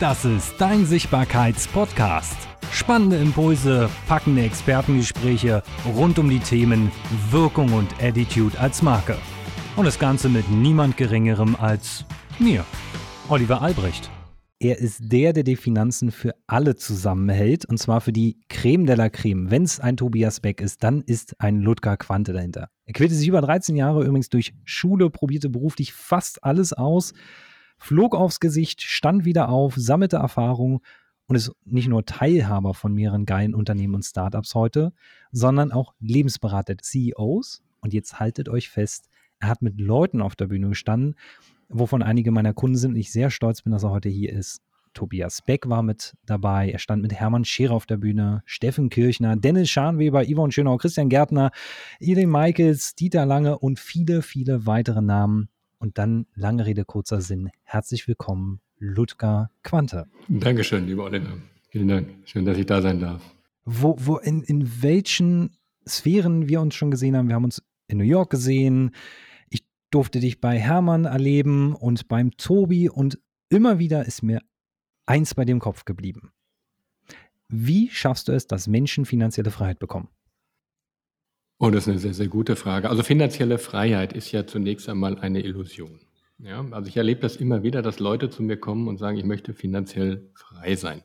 [0.00, 2.34] Das ist dein Sichtbarkeits-Podcast.
[2.72, 5.62] Spannende Impulse, packende Expertengespräche
[5.94, 6.90] rund um die Themen
[7.30, 9.18] Wirkung und Attitude als Marke.
[9.76, 12.06] Und das Ganze mit niemand Geringerem als
[12.38, 12.64] mir,
[13.28, 14.10] Oliver Albrecht.
[14.58, 18.96] Er ist der, der die Finanzen für alle zusammenhält und zwar für die Creme de
[18.96, 19.50] la Creme.
[19.50, 22.70] Wenn es ein Tobias Beck ist, dann ist ein Ludger Quante dahinter.
[22.86, 27.12] Er quälte sich über 13 Jahre übrigens durch Schule, probierte beruflich fast alles aus,
[27.80, 30.82] flog aufs Gesicht, stand wieder auf, sammelte Erfahrung
[31.26, 34.92] und ist nicht nur Teilhaber von mehreren geilen Unternehmen und Startups heute,
[35.32, 37.62] sondern auch Lebensberater CEOs.
[37.80, 39.08] Und jetzt haltet euch fest,
[39.40, 41.16] er hat mit Leuten auf der Bühne gestanden,
[41.68, 44.60] wovon einige meiner Kunden sind und ich sehr stolz bin, dass er heute hier ist.
[44.92, 46.70] Tobias Beck war mit dabei.
[46.70, 51.08] Er stand mit Hermann Scherer auf der Bühne, Steffen Kirchner, Dennis Scharnweber, Yvonne Schönau, Christian
[51.08, 51.52] Gärtner,
[52.00, 55.48] Edin Michaels, Dieter Lange und viele, viele weitere Namen.
[55.80, 57.50] Und dann, lange Rede, kurzer Sinn.
[57.64, 60.06] Herzlich willkommen, Ludger Quante.
[60.28, 61.32] Dankeschön, lieber Oliver.
[61.70, 62.08] Vielen Dank.
[62.24, 63.22] Schön, dass ich da sein darf.
[63.64, 65.56] Wo, wo in, in welchen
[65.88, 67.28] Sphären wir uns schon gesehen haben.
[67.28, 68.92] Wir haben uns in New York gesehen,
[69.90, 73.18] durfte dich bei Hermann erleben und beim Tobi und
[73.48, 74.40] immer wieder ist mir
[75.06, 76.32] eins bei dem Kopf geblieben.
[77.48, 80.08] Wie schaffst du es, dass Menschen finanzielle Freiheit bekommen?
[81.62, 82.88] Oh, das ist eine sehr, sehr gute Frage.
[82.88, 86.00] Also finanzielle Freiheit ist ja zunächst einmal eine Illusion.
[86.38, 89.26] Ja, also ich erlebe das immer wieder, dass Leute zu mir kommen und sagen, ich
[89.26, 91.02] möchte finanziell frei sein.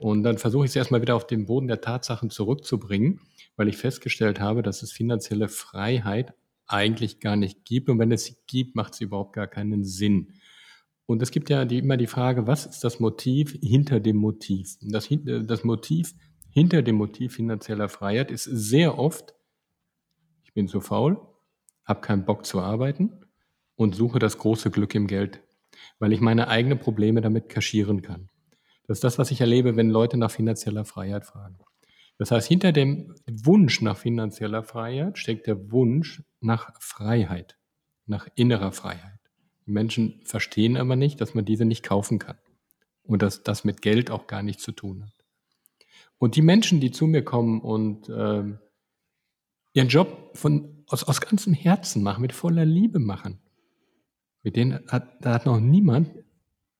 [0.00, 3.20] Und dann versuche ich es erstmal wieder auf den Boden der Tatsachen zurückzubringen,
[3.54, 6.34] weil ich festgestellt habe, dass es finanzielle Freiheit
[6.66, 7.88] eigentlich gar nicht gibt.
[7.88, 10.32] Und wenn es sie gibt, macht sie überhaupt gar keinen Sinn.
[11.06, 14.76] Und es gibt ja die, immer die Frage, was ist das Motiv hinter dem Motiv?
[14.80, 16.14] Das, das Motiv
[16.50, 19.34] hinter dem Motiv finanzieller Freiheit ist sehr oft,
[20.52, 21.18] ich bin zu faul,
[21.86, 23.24] habe keinen Bock zu arbeiten
[23.74, 25.40] und suche das große Glück im Geld,
[25.98, 28.28] weil ich meine eigenen Probleme damit kaschieren kann.
[28.86, 31.56] Das ist das, was ich erlebe, wenn Leute nach finanzieller Freiheit fragen.
[32.18, 37.56] Das heißt, hinter dem Wunsch nach finanzieller Freiheit steckt der Wunsch nach Freiheit,
[38.04, 39.20] nach innerer Freiheit.
[39.66, 42.36] Die Menschen verstehen aber nicht, dass man diese nicht kaufen kann
[43.04, 45.14] und dass das mit Geld auch gar nichts zu tun hat.
[46.18, 48.44] Und die Menschen, die zu mir kommen und äh,
[49.72, 53.38] ihren Job von, aus, aus ganzem Herzen machen, mit voller Liebe machen,
[54.42, 56.10] mit denen hat, da hat noch niemand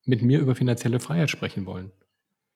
[0.05, 1.93] mit mir über finanzielle Freiheit sprechen wollen.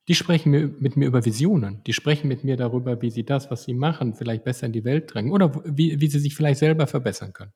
[0.09, 1.83] Die sprechen mit mir über Visionen.
[1.85, 4.85] Die sprechen mit mir darüber, wie sie das, was sie machen, vielleicht besser in die
[4.85, 7.53] Welt drängen oder wie, wie sie sich vielleicht selber verbessern können.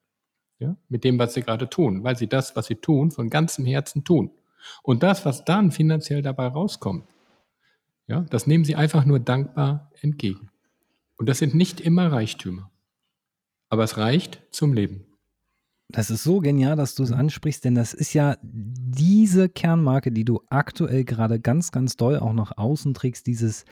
[0.59, 0.77] Ja?
[0.89, 4.03] Mit dem, was sie gerade tun, weil sie das, was sie tun, von ganzem Herzen
[4.03, 4.33] tun.
[4.83, 7.05] Und das, was dann finanziell dabei rauskommt,
[8.09, 10.50] ja, das nehmen sie einfach nur dankbar entgegen.
[11.21, 12.71] Und das sind nicht immer Reichtümer.
[13.69, 15.05] Aber es reicht zum Leben.
[15.91, 20.25] Das ist so genial, dass du es ansprichst, denn das ist ja diese Kernmarke, die
[20.25, 23.67] du aktuell gerade ganz, ganz doll auch nach außen trägst, dieses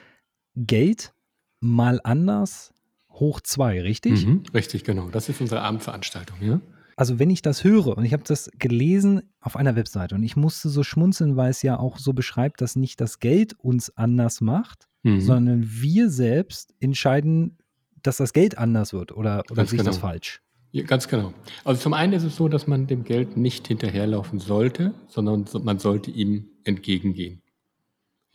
[0.56, 1.14] Geld
[1.60, 2.74] mal anders
[3.12, 4.26] hoch zwei, richtig?
[4.26, 5.08] Mhm, richtig, genau.
[5.08, 6.60] Das ist unsere Abendveranstaltung, ja.
[6.96, 10.36] Also wenn ich das höre und ich habe das gelesen auf einer Webseite und ich
[10.36, 14.42] musste so schmunzeln, weil es ja auch so beschreibt, dass nicht das Geld uns anders
[14.42, 15.20] macht, mhm.
[15.20, 17.58] sondern wir selbst entscheiden,
[18.02, 19.84] dass das Geld anders wird oder, oder sehe ich genau.
[19.84, 20.42] das falsch?
[20.70, 21.32] Ja, ganz genau.
[21.64, 25.78] Also zum einen ist es so, dass man dem Geld nicht hinterherlaufen sollte, sondern man
[25.78, 27.42] sollte ihm entgegengehen.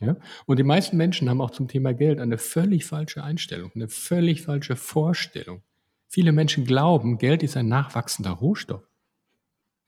[0.00, 0.16] Ja?
[0.46, 4.42] Und die meisten Menschen haben auch zum Thema Geld eine völlig falsche Einstellung, eine völlig
[4.42, 5.62] falsche Vorstellung.
[6.08, 8.82] Viele Menschen glauben, Geld ist ein nachwachsender Rohstoff.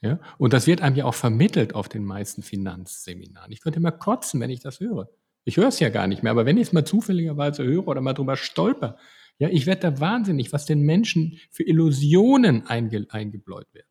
[0.00, 0.20] Ja?
[0.38, 3.50] Und das wird einem ja auch vermittelt auf den meisten Finanzseminaren.
[3.50, 5.08] Ich könnte immer kotzen, wenn ich das höre.
[5.49, 8.01] Ich höre es ja gar nicht mehr, aber wenn ich es mal zufälligerweise höre oder
[8.01, 8.97] mal drüber stolper,
[9.39, 13.87] ja, ich werde da wahnsinnig, was den Menschen für Illusionen einge, eingebläut werden.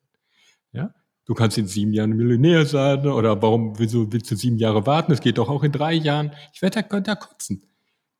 [0.73, 4.85] Ja, du kannst in sieben Jahren Millionär sein oder warum wieso willst du sieben Jahre
[4.85, 5.13] warten?
[5.13, 6.33] Es geht doch auch in drei Jahren.
[6.53, 7.63] Ich werde da, da kotzen.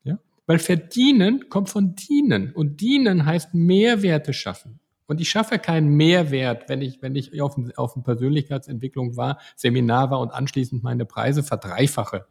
[0.02, 4.80] Ja, weil verdienen kommt von dienen und dienen heißt Mehrwerte schaffen.
[5.08, 10.10] Und ich schaffe keinen Mehrwert, wenn ich, wenn ich auf, auf eine Persönlichkeitsentwicklung war, Seminar
[10.10, 12.24] war und anschließend meine Preise verdreifache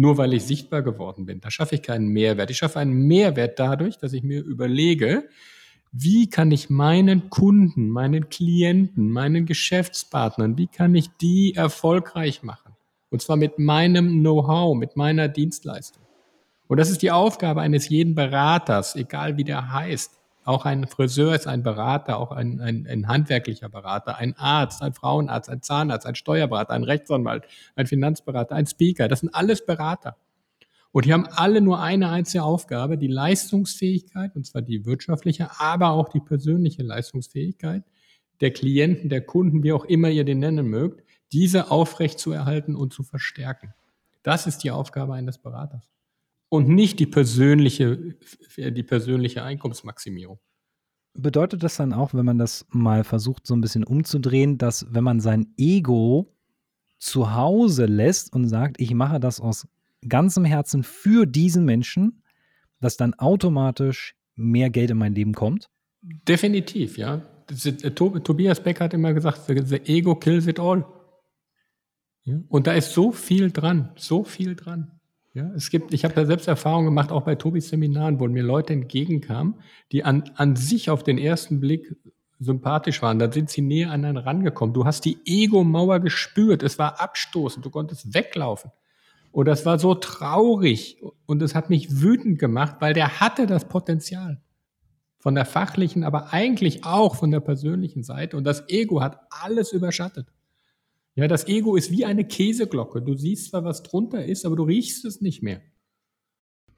[0.00, 1.42] nur weil ich sichtbar geworden bin.
[1.42, 2.50] Da schaffe ich keinen Mehrwert.
[2.50, 5.28] Ich schaffe einen Mehrwert dadurch, dass ich mir überlege,
[5.92, 12.74] wie kann ich meinen Kunden, meinen Klienten, meinen Geschäftspartnern, wie kann ich die erfolgreich machen?
[13.10, 16.02] Und zwar mit meinem Know-how, mit meiner Dienstleistung.
[16.66, 20.18] Und das ist die Aufgabe eines jeden Beraters, egal wie der heißt.
[20.44, 24.94] Auch ein Friseur ist ein Berater, auch ein, ein, ein handwerklicher Berater, ein Arzt, ein
[24.94, 27.44] Frauenarzt, ein Zahnarzt, ein Steuerberater, ein Rechtsanwalt,
[27.76, 29.08] ein Finanzberater, ein Speaker.
[29.08, 30.16] Das sind alles Berater.
[30.92, 35.90] Und die haben alle nur eine einzige Aufgabe, die Leistungsfähigkeit, und zwar die wirtschaftliche, aber
[35.90, 37.84] auch die persönliche Leistungsfähigkeit
[38.40, 42.74] der Klienten, der Kunden, wie auch immer ihr den nennen mögt, diese aufrecht zu erhalten
[42.74, 43.74] und zu verstärken.
[44.22, 45.86] Das ist die Aufgabe eines Beraters.
[46.50, 48.16] Und nicht die persönliche,
[48.58, 50.38] die persönliche Einkommensmaximierung.
[51.14, 55.04] Bedeutet das dann auch, wenn man das mal versucht, so ein bisschen umzudrehen, dass wenn
[55.04, 56.36] man sein Ego
[56.98, 59.66] zu Hause lässt und sagt, ich mache das aus
[60.06, 62.22] ganzem Herzen für diesen Menschen,
[62.80, 65.70] dass dann automatisch mehr Geld in mein Leben kommt?
[66.02, 67.22] Definitiv, ja.
[67.48, 70.84] Äh, Tobias Beck hat immer gesagt, the ego kills it all.
[72.24, 72.40] Ja?
[72.48, 74.99] Und da ist so viel dran, so viel dran.
[75.32, 78.42] Ja, es gibt, ich habe da selbst Erfahrungen gemacht, auch bei Tobis Seminaren, wo mir
[78.42, 79.54] Leute entgegenkamen,
[79.92, 81.96] die an, an sich auf den ersten Blick
[82.40, 83.18] sympathisch waren.
[83.20, 84.74] Da sind sie näher an einen rangekommen.
[84.74, 86.62] Du hast die Ego-Mauer gespürt.
[86.62, 87.64] Es war abstoßend.
[87.64, 88.72] Du konntest weglaufen.
[89.30, 91.00] Und das war so traurig.
[91.26, 94.40] Und es hat mich wütend gemacht, weil der hatte das Potenzial.
[95.18, 98.36] Von der fachlichen, aber eigentlich auch von der persönlichen Seite.
[98.38, 100.26] Und das Ego hat alles überschattet.
[101.20, 103.02] Ja, das Ego ist wie eine Käseglocke.
[103.02, 105.60] Du siehst zwar, was drunter ist, aber du riechst es nicht mehr.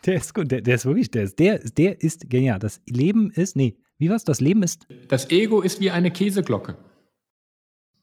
[0.05, 2.59] Der ist gut, der, der ist wirklich, der ist, der, der ist genial.
[2.59, 4.25] Das Leben ist, nee, wie war's?
[4.25, 4.89] Das Leben ist.
[5.07, 6.77] Das Ego ist wie eine Käseglocke.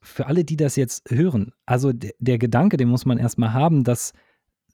[0.01, 3.83] Für alle, die das jetzt hören, also der, der Gedanke, den muss man erstmal haben,
[3.83, 4.13] dass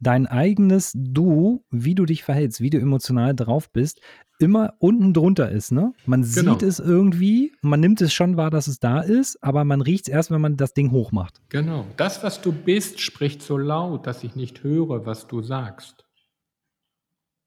[0.05, 4.01] dein eigenes Du, wie du dich verhältst, wie du emotional drauf bist,
[4.39, 5.71] immer unten drunter ist.
[5.71, 5.93] Ne?
[6.05, 6.53] Man genau.
[6.53, 10.07] sieht es irgendwie, man nimmt es schon wahr, dass es da ist, aber man riecht
[10.07, 11.41] es erst, wenn man das Ding hochmacht.
[11.49, 11.85] Genau.
[11.97, 16.05] Das, was du bist, spricht so laut, dass ich nicht höre, was du sagst.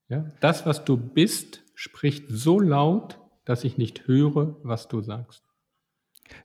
[0.08, 0.26] Ja?
[0.40, 5.47] Das, was du bist, spricht so laut, dass ich nicht höre, was du sagst.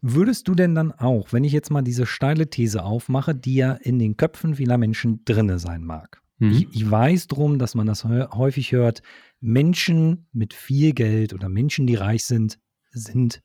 [0.02, 3.74] Würdest du denn dann auch, wenn ich jetzt mal diese steile These aufmache, die ja
[3.74, 6.22] in den Köpfen vieler Menschen drinne sein mag?
[6.40, 6.52] Mhm.
[6.52, 9.02] Ich, ich, weiß drum, dass man das häufig hört.
[9.40, 12.60] Menschen mit viel Geld oder Menschen, die reich sind,
[12.92, 13.42] sind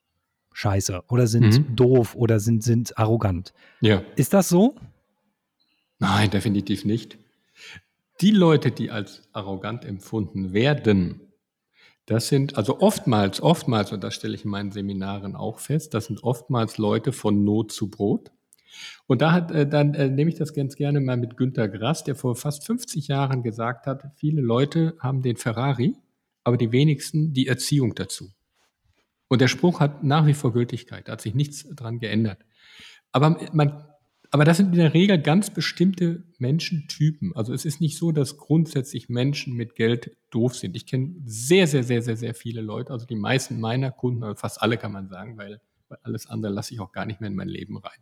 [0.53, 1.77] scheiße oder sind mhm.
[1.77, 3.53] doof oder sind, sind arrogant.
[3.81, 4.03] Ja.
[4.17, 4.75] Ist das so?
[5.99, 7.19] Nein, definitiv nicht.
[8.21, 11.21] Die Leute, die als arrogant empfunden werden,
[12.09, 16.07] das sind also oftmals, oftmals, und das stelle ich in meinen Seminaren auch fest, das
[16.07, 18.33] sind oftmals Leute von Not zu Brot.
[19.07, 22.05] Und da hat, äh, dann äh, nehme ich das ganz gerne mal mit Günter Grass,
[22.05, 25.97] der vor fast 50 Jahren gesagt hat, viele Leute haben den Ferrari,
[26.45, 28.31] aber die wenigsten die Erziehung dazu.
[29.29, 32.39] Und der Spruch hat nach wie vor Gültigkeit, da hat sich nichts dran geändert.
[33.13, 33.85] Aber man
[34.31, 37.35] aber das sind in der Regel ganz bestimmte Menschentypen.
[37.35, 40.77] Also es ist nicht so, dass grundsätzlich Menschen mit Geld doof sind.
[40.77, 44.37] Ich kenne sehr, sehr, sehr, sehr, sehr viele Leute, also die meisten meiner Kunden, also
[44.37, 47.31] fast alle kann man sagen, weil, weil alles andere lasse ich auch gar nicht mehr
[47.31, 47.99] in mein Leben rein.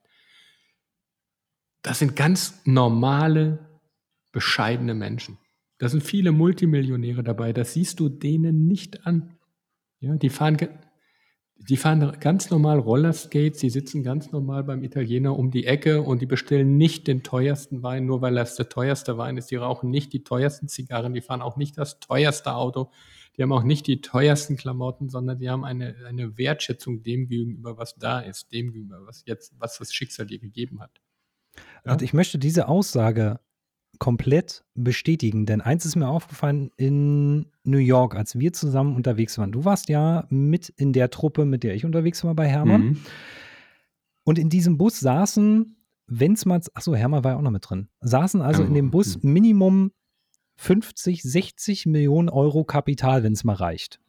[1.82, 3.80] Das sind ganz normale,
[4.32, 5.38] bescheidene Menschen.
[5.78, 7.52] Da sind viele Multimillionäre dabei.
[7.52, 9.38] Das siehst du denen nicht an.
[10.00, 10.56] Ja, die fahren
[11.58, 16.20] die fahren ganz normal Rollerskates, die sitzen ganz normal beim Italiener um die Ecke und
[16.20, 19.50] die bestellen nicht den teuersten Wein, nur weil das der teuerste Wein ist.
[19.50, 22.90] Die rauchen nicht die teuersten Zigarren, die fahren auch nicht das teuerste Auto,
[23.36, 27.78] die haben auch nicht die teuersten Klamotten, sondern die haben eine, eine Wertschätzung dem gegenüber,
[27.78, 31.00] was da ist, dem gegenüber, was jetzt, was das Schicksal dir gegeben hat.
[31.84, 31.92] Ja?
[31.92, 33.40] Also ich möchte diese Aussage
[33.98, 35.46] komplett bestätigen.
[35.46, 39.52] Denn eins ist mir aufgefallen in New York, als wir zusammen unterwegs waren.
[39.52, 42.82] Du warst ja mit in der Truppe, mit der ich unterwegs war bei Hermann.
[42.82, 42.98] Mhm.
[44.24, 45.76] Und in diesem Bus saßen,
[46.08, 48.66] wenn es mal, achso, Hermann war ja auch noch mit drin, saßen also oh.
[48.66, 49.32] in dem Bus mhm.
[49.32, 49.92] Minimum
[50.56, 54.00] 50, 60 Millionen Euro Kapital, wenn es mal reicht.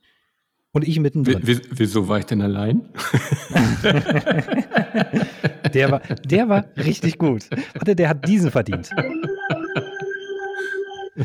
[0.72, 1.46] Und ich mittendrin.
[1.48, 2.90] W wieso war ich denn allein?
[5.74, 7.50] der, war, der war richtig gut.
[7.74, 8.90] Warte, der hat diesen verdient.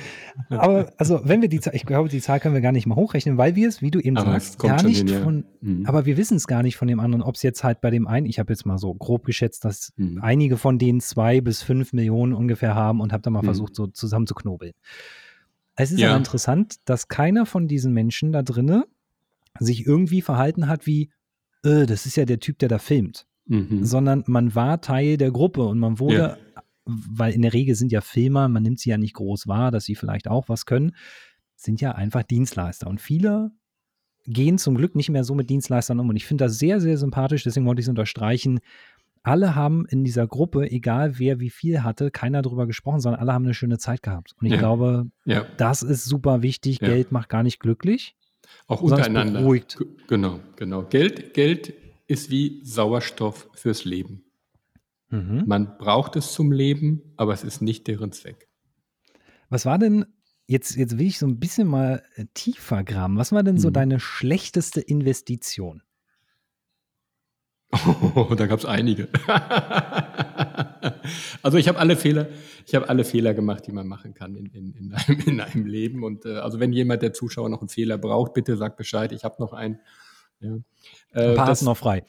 [0.48, 2.96] aber also, wenn wir die Zahl, ich glaube, die Zahl können wir gar nicht mal
[2.96, 5.86] hochrechnen, weil wir es, wie du eben aber sagst, gar nicht hin, von, mhm.
[5.86, 8.06] aber wir wissen es gar nicht von dem anderen, ob es jetzt halt bei dem
[8.06, 10.20] einen, ich habe jetzt mal so grob geschätzt, dass mhm.
[10.22, 13.46] einige von denen zwei bis fünf Millionen ungefähr haben und habe da mal mhm.
[13.46, 14.72] versucht, so zusammenzuknobeln.
[15.74, 16.10] Es ist ja.
[16.10, 18.84] aber interessant, dass keiner von diesen Menschen da drinnen
[19.58, 21.10] sich irgendwie verhalten hat wie,
[21.64, 23.26] äh, das ist ja der Typ, der da filmt.
[23.46, 23.84] Mhm.
[23.84, 26.36] Sondern man war Teil der Gruppe und man wurde ja
[26.84, 29.84] weil in der Regel sind ja Filmer, man nimmt sie ja nicht groß wahr, dass
[29.84, 30.96] sie vielleicht auch was können,
[31.56, 32.88] sind ja einfach Dienstleister.
[32.88, 33.52] Und viele
[34.26, 36.08] gehen zum Glück nicht mehr so mit Dienstleistern um.
[36.08, 38.60] Und ich finde das sehr, sehr sympathisch, deswegen wollte ich es unterstreichen.
[39.24, 43.32] Alle haben in dieser Gruppe, egal wer wie viel hatte, keiner darüber gesprochen, sondern alle
[43.32, 44.34] haben eine schöne Zeit gehabt.
[44.40, 44.58] Und ich ja.
[44.58, 45.46] glaube, ja.
[45.56, 46.80] das ist super wichtig.
[46.80, 46.88] Ja.
[46.88, 48.16] Geld macht gar nicht glücklich.
[48.66, 49.40] Auch untereinander.
[49.40, 49.78] Beruhigt.
[50.08, 50.82] Genau, genau.
[50.82, 51.72] Geld, Geld
[52.08, 54.24] ist wie Sauerstoff fürs Leben.
[55.12, 55.44] Mhm.
[55.46, 58.48] Man braucht es zum Leben, aber es ist nicht deren Zweck.
[59.50, 60.06] Was war denn,
[60.46, 63.68] jetzt, jetzt will ich so ein bisschen mal äh, tiefer graben, was war denn so
[63.68, 63.74] mhm.
[63.74, 65.82] deine schlechteste Investition?
[68.14, 69.08] Oh, da gab es einige.
[71.42, 72.28] also ich habe alle Fehler,
[72.66, 75.66] ich habe alle Fehler gemacht, die man machen kann in, in, in, einem, in einem,
[75.66, 76.04] Leben.
[76.04, 79.12] Und äh, also wenn jemand der Zuschauer noch einen Fehler braucht, bitte sagt Bescheid.
[79.12, 79.80] Ich habe noch einen.
[80.40, 80.56] Ja.
[81.12, 82.04] Äh, ein paar das, noch frei.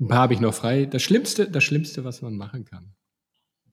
[0.00, 0.86] Ein paar habe ich noch frei.
[0.86, 2.94] Das Schlimmste, das Schlimmste, was man machen kann.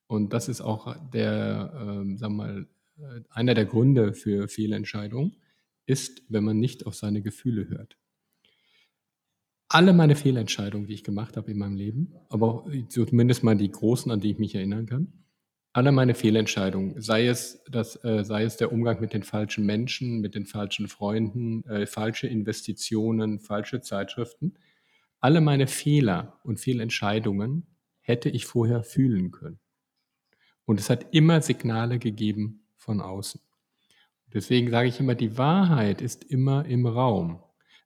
[0.08, 5.38] Und das ist auch der, ähm, sagen mal, äh, einer der Gründe für Fehlentscheidungen,
[5.86, 7.98] ist, wenn man nicht auf seine Gefühle hört
[9.74, 13.72] alle meine Fehlentscheidungen, die ich gemacht habe in meinem Leben, aber auch zumindest mal die
[13.72, 15.13] großen, an die ich mich erinnern kann,
[15.74, 20.20] alle meine Fehlentscheidungen, sei es, das, äh, sei es der Umgang mit den falschen Menschen,
[20.20, 24.56] mit den falschen Freunden, äh, falsche Investitionen, falsche Zeitschriften,
[25.22, 27.68] alle meine Fehler und Fehlentscheidungen
[28.01, 29.60] hätte ich vorher fühlen können.
[30.66, 33.40] Und es hat immer Signale gegeben von außen.
[34.34, 37.42] Deswegen sage ich immer, die Wahrheit ist immer im Raum,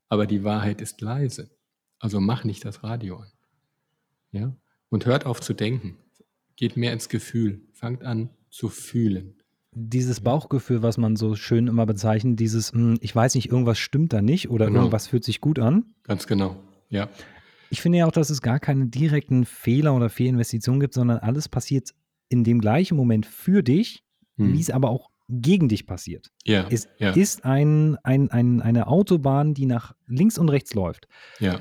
[0.08, 1.51] aber die Wahrheit ist leise.
[2.00, 3.32] Also mach nicht das Radio an.
[4.32, 4.56] Ja?
[4.89, 5.98] Und hört auf zu denken.
[6.56, 7.62] Geht mehr ins Gefühl.
[7.74, 9.36] Fangt an zu fühlen.
[9.72, 14.13] Dieses Bauchgefühl, was man so schön immer bezeichnet, dieses, hm, ich weiß nicht, irgendwas stimmt
[14.13, 14.80] da nicht oder genau.
[14.80, 15.94] irgendwas fühlt sich gut an.
[16.04, 16.58] Ganz genau,
[16.89, 17.10] ja.
[17.70, 21.50] Ich finde ja auch, dass es gar keine direkten Fehler oder Fehlinvestitionen gibt, sondern alles
[21.50, 21.92] passiert
[22.30, 24.04] in dem gleichen Moment für dich,
[24.38, 24.54] hm.
[24.54, 26.32] wie es aber auch gegen dich passiert.
[26.44, 26.68] Ja.
[26.70, 27.12] Es ja.
[27.12, 31.08] ist ein, ein, ein, eine Autobahn, die nach links und rechts läuft.
[31.39, 31.60] Ja.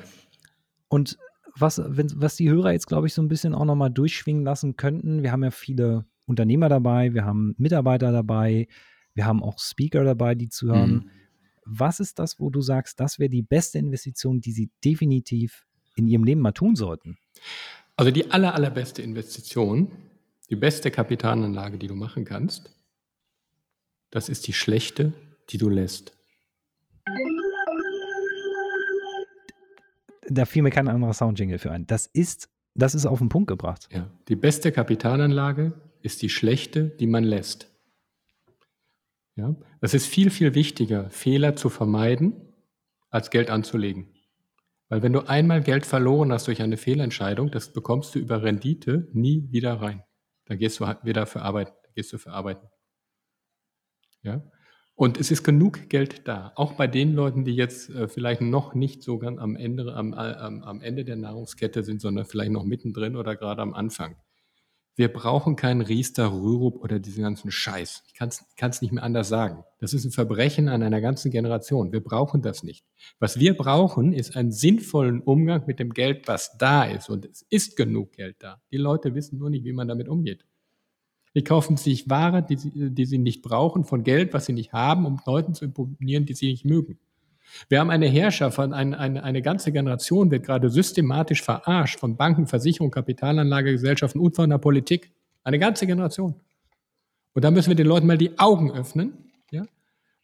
[0.88, 1.18] Und
[1.56, 4.76] was, wenn, was die Hörer jetzt, glaube ich, so ein bisschen auch nochmal durchschwingen lassen
[4.76, 8.68] könnten, wir haben ja viele Unternehmer dabei, wir haben Mitarbeiter dabei,
[9.14, 10.92] wir haben auch Speaker dabei, die zuhören.
[10.92, 11.10] Mhm.
[11.64, 15.66] Was ist das, wo du sagst, das wäre die beste Investition, die sie definitiv
[15.96, 17.18] in ihrem Leben mal tun sollten?
[17.96, 19.90] Also die aller, allerbeste Investition,
[20.50, 22.70] die beste Kapitalanlage, die du machen kannst,
[24.10, 25.12] das ist die schlechte,
[25.50, 26.12] die du lässt.
[30.28, 31.86] da fiel mir kein anderer Soundjingle für ein.
[31.86, 33.88] Das ist, das ist auf den Punkt gebracht.
[33.92, 37.70] Ja, die beste Kapitalanlage ist die schlechte, die man lässt.
[39.36, 42.34] Ja, es ist viel, viel wichtiger, Fehler zu vermeiden,
[43.10, 44.14] als Geld anzulegen.
[44.88, 49.08] Weil wenn du einmal Geld verloren hast durch eine Fehlentscheidung, das bekommst du über Rendite
[49.12, 50.04] nie wieder rein.
[50.44, 52.68] Da gehst du wieder für Arbeit, da gehst du für arbeiten.
[54.22, 54.42] Ja?
[54.94, 58.74] Und es ist genug Geld da, auch bei den Leuten, die jetzt äh, vielleicht noch
[58.74, 62.52] nicht so ganz am Ende, am, äh, am, am Ende der Nahrungskette sind, sondern vielleicht
[62.52, 64.16] noch mittendrin oder gerade am Anfang.
[64.96, 68.04] Wir brauchen keinen Riester, Rürup oder diesen ganzen Scheiß.
[68.06, 69.64] Ich kann es nicht mehr anders sagen.
[69.80, 71.92] Das ist ein Verbrechen an einer ganzen Generation.
[71.92, 72.84] Wir brauchen das nicht.
[73.18, 77.10] Was wir brauchen, ist einen sinnvollen Umgang mit dem Geld, was da ist.
[77.10, 78.62] Und es ist genug Geld da.
[78.70, 80.44] Die Leute wissen nur nicht, wie man damit umgeht.
[81.34, 84.72] Die kaufen sich Ware, die sie, die sie nicht brauchen, von Geld, was sie nicht
[84.72, 87.00] haben, um Leuten zu imponieren, die sie nicht mögen.
[87.68, 92.46] Wir haben eine Herrschaft, eine, eine, eine ganze Generation wird gerade systematisch verarscht von Banken,
[92.46, 95.12] Versicherungen, Kapitalanlagegesellschaften und von der Politik.
[95.44, 96.34] Eine ganze Generation.
[97.34, 99.64] Und da müssen wir den Leuten mal die Augen öffnen, ja,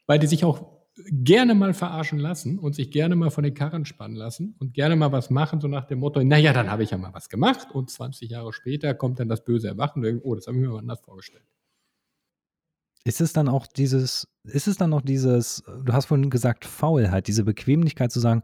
[0.06, 3.84] weil die sich auch gerne mal verarschen lassen und sich gerne mal von den Karren
[3.84, 6.90] spannen lassen und gerne mal was machen, so nach dem Motto, naja, dann habe ich
[6.90, 10.46] ja mal was gemacht und 20 Jahre später kommt dann das böse Erwachen oh, das
[10.46, 11.44] habe ich mir mal anders vorgestellt.
[13.04, 17.26] Ist es dann auch dieses, ist es dann auch dieses, du hast vorhin gesagt, Faulheit,
[17.28, 18.42] diese Bequemlichkeit zu sagen,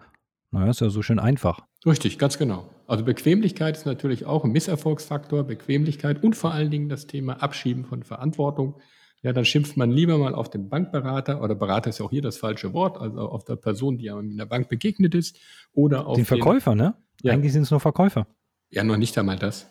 [0.50, 1.60] naja, ist ja so schön einfach.
[1.84, 2.70] Richtig, ganz genau.
[2.86, 7.84] Also Bequemlichkeit ist natürlich auch ein Misserfolgsfaktor, Bequemlichkeit und vor allen Dingen das Thema Abschieben
[7.84, 8.80] von Verantwortung
[9.26, 12.22] ja, dann schimpft man lieber mal auf den Bankberater oder Berater ist ja auch hier
[12.22, 15.38] das falsche Wort, also auf der Person, die einem in der Bank begegnet ist
[15.72, 16.94] oder auf den Verkäufer, den, ne?
[17.22, 17.32] Ja.
[17.32, 18.28] Eigentlich sind es nur Verkäufer.
[18.70, 19.66] Ja, noch nicht einmal das.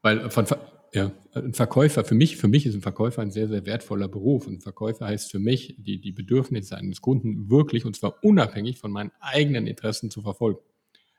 [0.00, 0.46] Weil von
[0.94, 4.46] ja, ein Verkäufer, für mich, für mich ist ein Verkäufer ein sehr, sehr wertvoller Beruf.
[4.46, 8.92] Ein Verkäufer heißt für mich, die, die Bedürfnisse eines Kunden wirklich, und zwar unabhängig von
[8.92, 10.60] meinen eigenen Interessen zu verfolgen.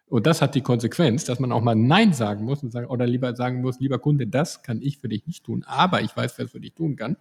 [0.06, 3.08] Und das hat die Konsequenz, dass man auch mal Nein sagen muss und sagen, oder
[3.08, 6.38] lieber sagen muss, lieber Kunde, das kann ich für dich nicht tun, aber ich weiß,
[6.38, 7.18] wer es für dich tun kann.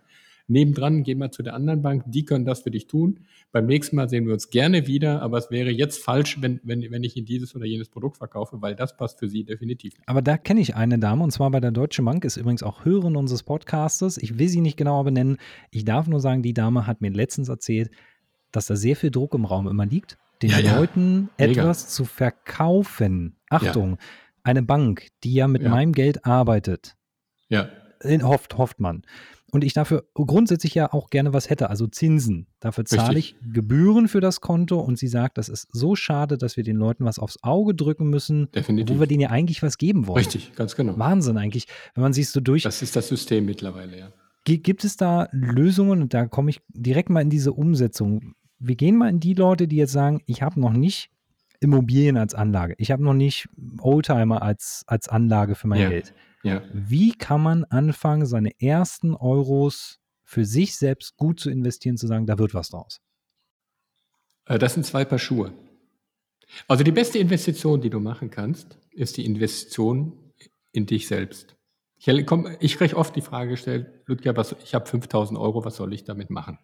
[0.52, 3.20] Nebendran gehen wir zu der anderen Bank, die können das für dich tun.
[3.50, 6.82] Beim nächsten Mal sehen wir uns gerne wieder, aber es wäre jetzt falsch, wenn, wenn,
[6.90, 9.94] wenn ich Ihnen dieses oder jenes Produkt verkaufe, weil das passt für Sie definitiv.
[10.06, 12.84] Aber da kenne ich eine Dame und zwar bei der Deutschen Bank, ist übrigens auch
[12.84, 14.18] Hörerin unseres Podcastes.
[14.18, 15.38] Ich will sie nicht genauer benennen.
[15.70, 17.90] Ich darf nur sagen, die Dame hat mir letztens erzählt,
[18.52, 21.46] dass da sehr viel Druck im Raum immer liegt den ja, Leuten ja.
[21.46, 23.36] etwas zu verkaufen.
[23.48, 23.98] Achtung,
[24.42, 26.96] eine Bank, die ja mit meinem Geld arbeitet,
[27.48, 27.68] ja.
[28.22, 29.02] hofft, hofft man.
[29.52, 32.46] Und ich dafür grundsätzlich ja auch gerne was hätte, also Zinsen.
[32.58, 36.56] Dafür zahle ich Gebühren für das Konto und sie sagt, das ist so schade, dass
[36.56, 38.96] wir den Leuten was aufs Auge drücken müssen, Definitiv.
[38.96, 40.18] wo wir denen ja eigentlich was geben wollen.
[40.18, 40.98] Richtig, ganz genau.
[40.98, 42.62] Wahnsinn eigentlich, wenn man sich so durch.
[42.62, 44.12] Das ist das System mittlerweile, ja.
[44.44, 48.96] Gibt es da Lösungen, und da komme ich direkt mal in diese Umsetzung wir gehen
[48.96, 51.10] mal in die Leute, die jetzt sagen, ich habe noch nicht
[51.60, 53.48] Immobilien als Anlage, ich habe noch nicht
[53.80, 55.88] Oldtimer als, als Anlage für mein ja.
[55.88, 56.14] Geld.
[56.42, 56.62] Ja.
[56.72, 62.26] Wie kann man anfangen, seine ersten Euros für sich selbst gut zu investieren, zu sagen,
[62.26, 63.00] da wird was draus?
[64.46, 65.52] Äh, das sind zwei Paar Schuhe.
[66.68, 70.32] Also die beste Investition, die du machen kannst, ist die Investition
[70.72, 71.56] in dich selbst.
[71.96, 75.76] Ich, komm, ich kriege oft die Frage gestellt, Ludger, was, ich habe 5000 Euro, was
[75.76, 76.58] soll ich damit machen?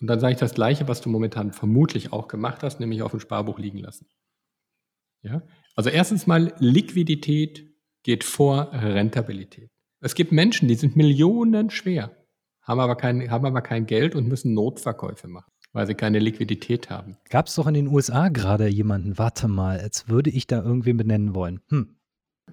[0.00, 3.12] Und dann sage ich das Gleiche, was du momentan vermutlich auch gemacht hast, nämlich auf
[3.12, 4.06] dem Sparbuch liegen lassen.
[5.22, 5.42] Ja?
[5.74, 7.67] Also erstens mal, Liquidität
[8.08, 9.68] geht vor Rentabilität.
[10.00, 12.16] Es gibt Menschen, die sind Millionen schwer,
[12.62, 16.88] haben aber kein, haben aber kein Geld und müssen Notverkäufe machen, weil sie keine Liquidität
[16.88, 17.18] haben.
[17.28, 20.96] Gab es doch in den USA gerade jemanden, warte mal, als würde ich da irgendwen
[20.96, 21.60] benennen wollen.
[21.68, 21.98] Hm.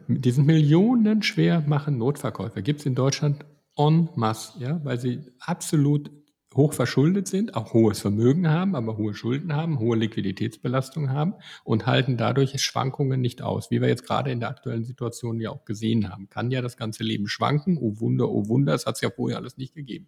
[0.09, 2.62] Die sind Millionen schwer, machen Notverkäufe.
[2.62, 3.45] Gibt es in Deutschland
[3.77, 6.12] en masse, ja, weil sie absolut
[6.55, 11.33] hoch verschuldet sind, auch hohes Vermögen haben, aber hohe Schulden haben, hohe Liquiditätsbelastung haben
[11.63, 15.50] und halten dadurch Schwankungen nicht aus, wie wir jetzt gerade in der aktuellen Situation ja
[15.50, 16.29] auch gesehen haben.
[16.29, 19.38] Kann ja das ganze Leben schwanken, oh Wunder, oh Wunder, es hat es ja vorher
[19.38, 20.07] alles nicht gegeben.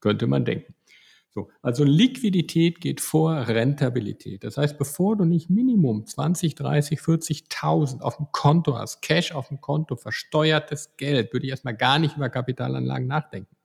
[0.00, 0.74] Könnte man denken.
[1.34, 4.44] So, also Liquidität geht vor Rentabilität.
[4.44, 9.48] Das heißt, bevor du nicht Minimum 20, 30, 40.000 auf dem Konto hast, Cash auf
[9.48, 13.56] dem Konto, versteuertes Geld, würde ich erstmal gar nicht über Kapitalanlagen nachdenken.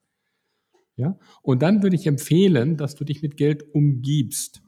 [0.98, 1.18] Ja?
[1.42, 4.62] Und dann würde ich empfehlen, dass du dich mit Geld umgibst.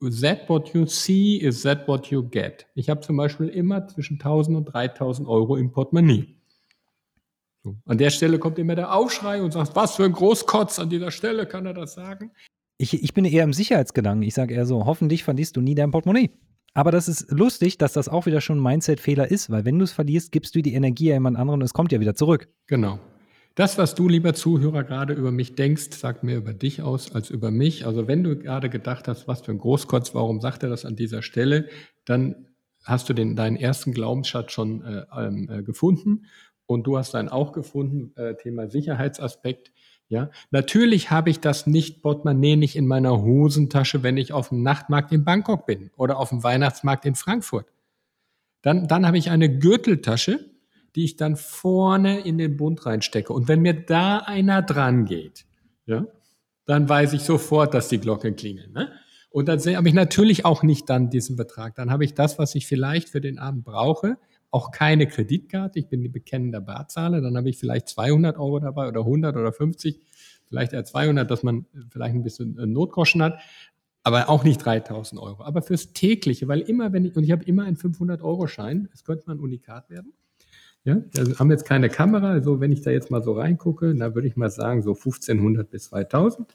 [0.00, 2.66] That what you see is that what you get.
[2.74, 6.36] Ich habe zum Beispiel immer zwischen 1000 und 3000 Euro im Portemonnaie.
[7.62, 7.76] So.
[7.84, 11.10] An der Stelle kommt immer der Aufschrei und sagt, was für ein Großkotz an dieser
[11.10, 12.30] Stelle kann er das sagen?
[12.78, 14.22] Ich, ich bin eher im Sicherheitsgedanken.
[14.22, 16.30] Ich sage eher so, hoffentlich verlierst du nie dein Portemonnaie.
[16.72, 19.84] Aber das ist lustig, dass das auch wieder schon ein Mindset-Fehler ist, weil wenn du
[19.84, 22.48] es verlierst, gibst du die Energie ja jemand anderen und es kommt ja wieder zurück.
[22.68, 22.98] Genau.
[23.60, 27.28] Das, was du, lieber Zuhörer, gerade über mich denkst, sagt mehr über dich aus als
[27.28, 27.84] über mich.
[27.84, 30.96] Also wenn du gerade gedacht hast, was für ein Großkotz, warum sagt er das an
[30.96, 31.68] dieser Stelle,
[32.06, 32.46] dann
[32.84, 36.24] hast du den, deinen ersten Glaubensschatz schon äh, ähm, äh, gefunden
[36.64, 39.72] und du hast deinen auch gefunden, äh, Thema Sicherheitsaspekt.
[40.08, 44.62] Ja, natürlich habe ich das nicht Portemonnaie nicht in meiner Hosentasche, wenn ich auf dem
[44.62, 47.66] Nachtmarkt in Bangkok bin oder auf dem Weihnachtsmarkt in Frankfurt.
[48.62, 50.49] Dann, dann habe ich eine Gürteltasche,
[50.96, 53.32] die ich dann vorne in den Bund reinstecke.
[53.32, 55.46] Und wenn mir da einer dran geht,
[55.86, 56.06] ja,
[56.66, 58.72] dann weiß ich sofort, dass die Glocken klingeln.
[58.72, 58.92] Ne?
[59.30, 61.74] Und dann habe ich natürlich auch nicht dann diesen Betrag.
[61.76, 64.18] Dann habe ich das, was ich vielleicht für den Abend brauche,
[64.50, 65.78] auch keine Kreditkarte.
[65.78, 67.20] Ich bin die bekennende Barzahler.
[67.20, 70.00] Dann habe ich vielleicht 200 Euro dabei oder 100 oder 50,
[70.46, 73.38] vielleicht eher 200, dass man vielleicht ein bisschen Notgroschen hat.
[74.02, 75.44] Aber auch nicht 3000 Euro.
[75.44, 79.24] Aber fürs tägliche, weil immer, wenn ich, und ich habe immer einen 500-Euro-Schein, es könnte
[79.26, 80.12] mal ein Unikat werden.
[80.84, 84.14] Ja, also haben jetzt keine Kamera, also wenn ich da jetzt mal so reingucke, da
[84.14, 86.54] würde ich mal sagen, so 1500 bis 2000.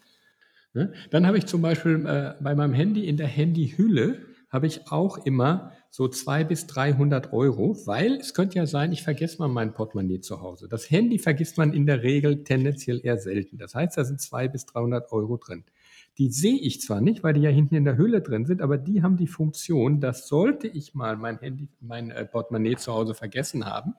[0.73, 4.17] Ja, dann habe ich zum Beispiel äh, bei meinem Handy in der Handyhülle
[4.49, 9.03] habe ich auch immer so 200 bis 300 Euro, weil es könnte ja sein, ich
[9.03, 10.67] vergesse mal mein Portemonnaie zu Hause.
[10.69, 13.57] Das Handy vergisst man in der Regel tendenziell eher selten.
[13.57, 15.65] Das heißt, da sind 200 bis 300 Euro drin.
[16.17, 18.78] Die sehe ich zwar nicht, weil die ja hinten in der Hülle drin sind, aber
[18.78, 23.13] die haben die Funktion, dass sollte ich mal mein Handy, mein äh, Portemonnaie zu Hause
[23.13, 23.95] vergessen haben,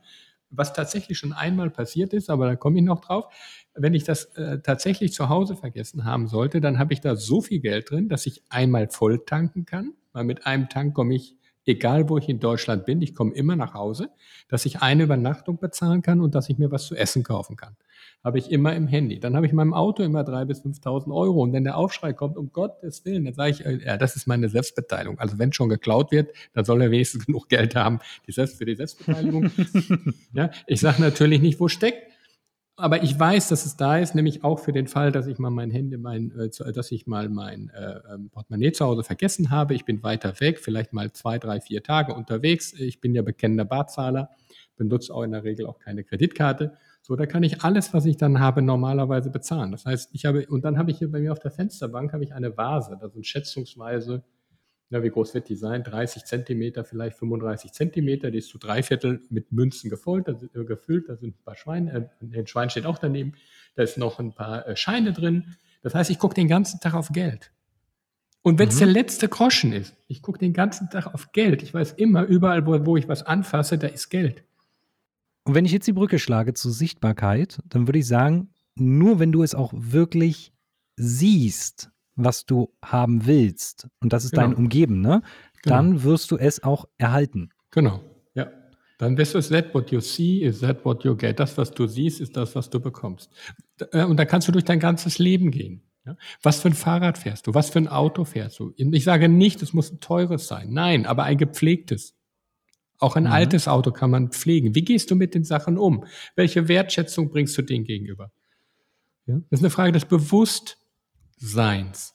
[0.51, 3.27] was tatsächlich schon einmal passiert ist, aber da komme ich noch drauf.
[3.75, 7.43] Wenn ich das äh, tatsächlich zu Hause vergessen haben sollte, dann habe ich da so
[7.43, 11.37] viel Geld drin, dass ich einmal voll tanken kann, weil mit einem Tank komme ich
[11.67, 14.09] egal wo ich in Deutschland bin, ich komme immer nach Hause,
[14.49, 17.77] dass ich eine Übernachtung bezahlen kann und dass ich mir was zu essen kaufen kann.
[18.25, 19.21] Habe ich immer im Handy.
[19.21, 21.43] Dann habe ich in meinem Auto immer 3.000 bis 5.000 Euro.
[21.43, 24.27] Und wenn der Aufschrei kommt, um Gottes Willen, dann sage ich, äh, ja, das ist
[24.27, 25.19] meine Selbstbeteiligung.
[25.19, 28.65] Also wenn schon geklaut wird, dann soll er wenigstens genug Geld haben die Selbst für
[28.65, 29.51] die Selbstbeteiligung.
[30.33, 32.16] ja, ich sage natürlich nicht, wo steckt
[32.77, 35.51] aber ich weiß, dass es da ist, nämlich auch für den Fall, dass ich mal
[35.51, 39.75] mein Handy, mein, äh, dass ich mal mein äh, ähm, Portemonnaie zu Hause vergessen habe.
[39.75, 42.75] Ich bin weiter weg, vielleicht mal zwei, drei, vier Tage unterwegs.
[42.75, 44.31] Ich bin ja bekennender Barzahler,
[44.77, 46.75] benutze auch in der Regel auch keine Kreditkarte.
[47.01, 49.73] So, da kann ich alles, was ich dann habe, normalerweise bezahlen.
[49.73, 52.25] Das heißt, ich habe, und dann habe ich hier bei mir auf der Fensterbank habe
[52.25, 54.23] ich eine Vase, da sind schätzungsweise
[54.91, 55.83] ja, wie groß wird die sein?
[55.83, 58.31] 30 Zentimeter, vielleicht 35 Zentimeter.
[58.31, 60.29] Die ist zu drei Viertel mit Münzen gefüllt.
[60.29, 61.09] Da sind, äh, gefüllt.
[61.09, 62.09] Da sind ein paar Schweine.
[62.21, 63.33] Äh, ein Schwein steht auch daneben.
[63.75, 65.57] Da ist noch ein paar äh, Scheine drin.
[65.83, 67.53] Das heißt, ich gucke den ganzen Tag auf Geld.
[68.43, 68.81] Und wenn es mhm.
[68.81, 71.65] der letzte Groschen ist, ich gucke den ganzen Tag auf Geld.
[71.65, 74.45] Ich weiß immer, überall, wo, wo ich was anfasse, da ist Geld.
[75.43, 79.33] Und wenn ich jetzt die Brücke schlage zur Sichtbarkeit, dann würde ich sagen, nur wenn
[79.33, 80.53] du es auch wirklich
[80.95, 84.49] siehst, was du haben willst, und das ist genau.
[84.49, 85.23] dein Umgeben, ne?
[85.63, 85.77] Genau.
[85.77, 87.51] Dann wirst du es auch erhalten.
[87.71, 88.03] Genau,
[88.35, 88.51] ja.
[88.99, 91.39] Dann wirst du es, that what you see is that what you get.
[91.39, 93.31] Das, was du siehst, ist das, was du bekommst.
[93.93, 95.83] Äh, und da kannst du durch dein ganzes Leben gehen.
[96.07, 96.17] Ja?
[96.43, 97.55] Was für ein Fahrrad fährst du?
[97.55, 98.73] Was für ein Auto fährst du?
[98.77, 100.73] Ich sage nicht, es muss ein teures sein.
[100.73, 102.15] Nein, aber ein gepflegtes.
[102.99, 103.33] Auch ein mhm.
[103.33, 104.75] altes Auto kann man pflegen.
[104.75, 106.07] Wie gehst du mit den Sachen um?
[106.35, 108.31] Welche Wertschätzung bringst du denen gegenüber?
[109.27, 109.35] Ja?
[109.51, 110.07] Das ist eine Frage des
[111.39, 112.15] Bewusstseins.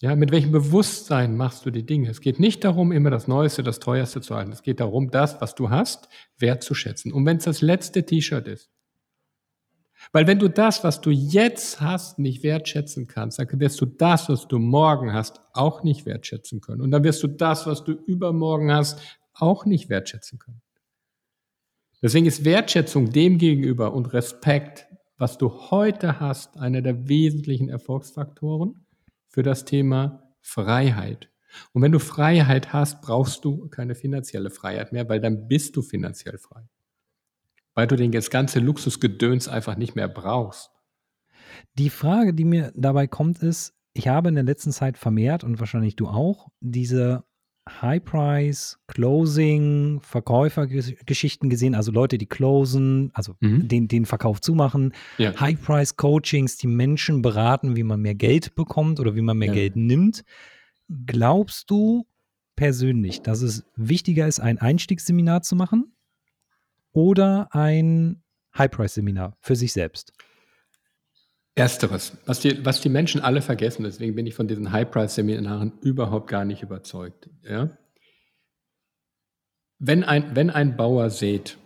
[0.00, 2.10] Ja, mit welchem Bewusstsein machst du die Dinge?
[2.10, 4.50] Es geht nicht darum, immer das Neueste, das Teuerste zu halten.
[4.50, 6.08] Es geht darum, das, was du hast,
[6.38, 7.12] wertzuschätzen.
[7.12, 8.70] Und wenn es das letzte T-Shirt ist,
[10.10, 14.28] weil wenn du das, was du jetzt hast, nicht wertschätzen kannst, dann wirst du das,
[14.28, 16.80] was du morgen hast, auch nicht wertschätzen können.
[16.80, 19.00] Und dann wirst du das, was du übermorgen hast,
[19.34, 20.62] auch nicht wertschätzen können.
[22.02, 24.88] Deswegen ist Wertschätzung dem gegenüber und Respekt,
[25.22, 28.84] was du heute hast, einer der wesentlichen Erfolgsfaktoren
[29.28, 31.30] für das Thema Freiheit.
[31.72, 35.82] Und wenn du Freiheit hast, brauchst du keine finanzielle Freiheit mehr, weil dann bist du
[35.82, 36.68] finanziell frei.
[37.72, 40.72] Weil du den das ganze Luxusgedöns einfach nicht mehr brauchst.
[41.78, 45.60] Die Frage, die mir dabei kommt, ist, ich habe in der letzten Zeit vermehrt und
[45.60, 47.22] wahrscheinlich du auch diese
[47.68, 53.68] High-Price, Closing, Verkäufergeschichten gesehen, also Leute, die closen, also mhm.
[53.68, 55.38] den, den Verkauf zumachen, ja.
[55.38, 59.54] High-Price-Coachings, die Menschen beraten, wie man mehr Geld bekommt oder wie man mehr ja.
[59.54, 60.24] Geld nimmt.
[61.06, 62.06] Glaubst du
[62.56, 65.94] persönlich, dass es wichtiger ist, ein Einstiegsseminar zu machen
[66.92, 68.22] oder ein
[68.58, 70.12] High-Price-Seminar für sich selbst?
[71.54, 76.28] Ersteres, was die, was die Menschen alle vergessen, deswegen bin ich von diesen High-Price-Seminaren überhaupt
[76.28, 77.28] gar nicht überzeugt.
[77.42, 77.70] Ja?
[79.78, 81.58] Wenn, ein, wenn ein Bauer sät,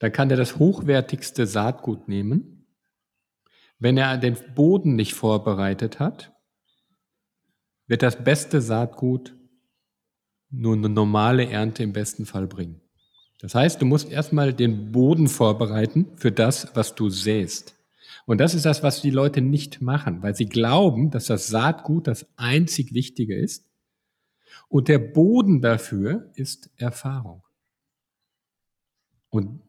[0.00, 2.66] dann kann er das hochwertigste Saatgut nehmen.
[3.78, 6.32] Wenn er den Boden nicht vorbereitet hat,
[7.86, 9.36] wird das beste Saatgut
[10.50, 12.80] nur eine normale Ernte im besten Fall bringen.
[13.40, 17.74] Das heißt, du musst erstmal den Boden vorbereiten für das, was du säst.
[18.26, 22.06] Und das ist das, was die Leute nicht machen, weil sie glauben, dass das Saatgut
[22.06, 23.68] das einzig Wichtige ist.
[24.68, 27.42] Und der Boden dafür ist Erfahrung.
[29.28, 29.60] Und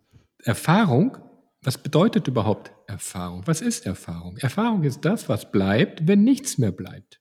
[0.43, 1.17] Erfahrung,
[1.61, 3.41] was bedeutet überhaupt Erfahrung?
[3.45, 4.37] Was ist Erfahrung?
[4.37, 7.19] Erfahrung ist das, was bleibt, wenn nichts mehr bleibt.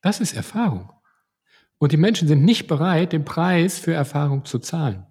[0.00, 0.90] Das ist Erfahrung.
[1.78, 5.06] Und die Menschen sind nicht bereit, den Preis für Erfahrung zu zahlen.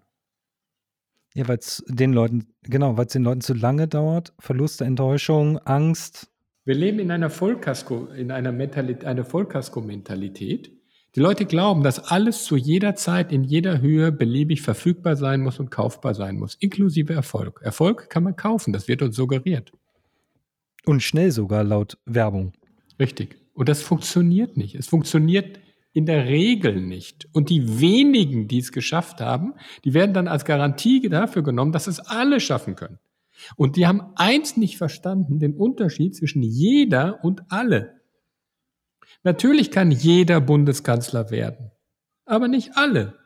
[1.36, 5.58] Ja, weil es den Leuten, genau, weil es den Leuten zu lange dauert, Verluste, Enttäuschung,
[5.60, 6.30] Angst.
[6.66, 10.72] Wir leben in einer Vollkasko, in einer Mentalität, eine Vollkasko-Mentalität.
[11.16, 15.60] Die Leute glauben, dass alles zu jeder Zeit, in jeder Höhe beliebig verfügbar sein muss
[15.60, 17.62] und kaufbar sein muss, inklusive Erfolg.
[17.64, 19.72] Erfolg kann man kaufen, das wird uns suggeriert.
[20.86, 22.54] Und schnell sogar laut Werbung.
[23.00, 23.36] Richtig.
[23.54, 24.76] Und das funktioniert nicht.
[24.76, 25.60] Es funktioniert
[25.94, 27.28] in der Regel nicht.
[27.34, 29.54] Und die wenigen, die es geschafft haben,
[29.86, 33.00] die werden dann als Garantie dafür genommen, dass es alle schaffen können.
[33.56, 38.02] Und die haben eins nicht verstanden, den Unterschied zwischen jeder und alle.
[39.24, 41.72] Natürlich kann jeder Bundeskanzler werden,
[42.26, 43.18] aber nicht alle.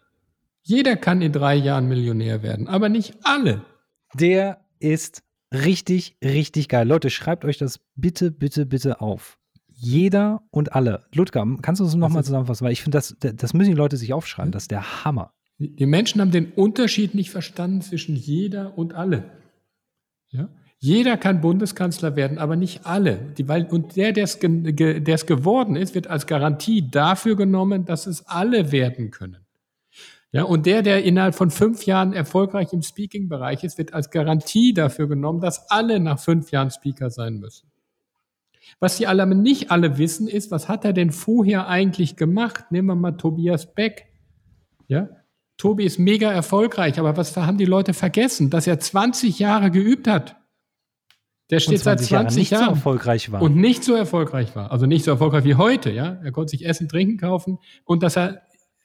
[0.61, 3.65] Jeder kann in drei Jahren Millionär werden, aber nicht alle.
[4.13, 6.87] Der ist richtig, richtig geil.
[6.87, 9.36] Leute, schreibt euch das bitte, bitte, bitte auf
[9.79, 11.05] jeder und alle.
[11.13, 12.65] Ludger, kannst du das nochmal zusammenfassen?
[12.65, 14.51] Weil ich finde, das, das müssen die Leute sich aufschreiben.
[14.51, 15.33] Das ist der Hammer.
[15.59, 19.25] Die Menschen haben den Unterschied nicht verstanden zwischen jeder und alle.
[20.29, 20.49] Ja?
[20.79, 23.17] Jeder kann Bundeskanzler werden, aber nicht alle.
[23.37, 28.27] Die, weil, und der, der es geworden ist, wird als Garantie dafür genommen, dass es
[28.27, 29.45] alle werden können.
[30.31, 34.73] Ja, und der, der innerhalb von fünf Jahren erfolgreich im Speaking-Bereich ist, wird als Garantie
[34.73, 37.71] dafür genommen, dass alle nach fünf Jahren Speaker sein müssen.
[38.79, 42.65] Was die alle nicht alle wissen, ist, was hat er denn vorher eigentlich gemacht?
[42.71, 44.07] Nehmen wir mal Tobias Beck.
[44.87, 45.09] Ja?
[45.57, 48.49] Tobi ist mega erfolgreich, aber was haben die Leute vergessen?
[48.49, 50.35] Dass er 20 Jahre geübt hat.
[51.49, 53.41] Der steht seit 20 Jahre nicht Jahren so erfolgreich war.
[53.41, 54.71] und nicht so erfolgreich war.
[54.71, 56.19] Also nicht so erfolgreich wie heute, ja.
[56.23, 58.41] Er konnte sich Essen, Trinken kaufen und dass er,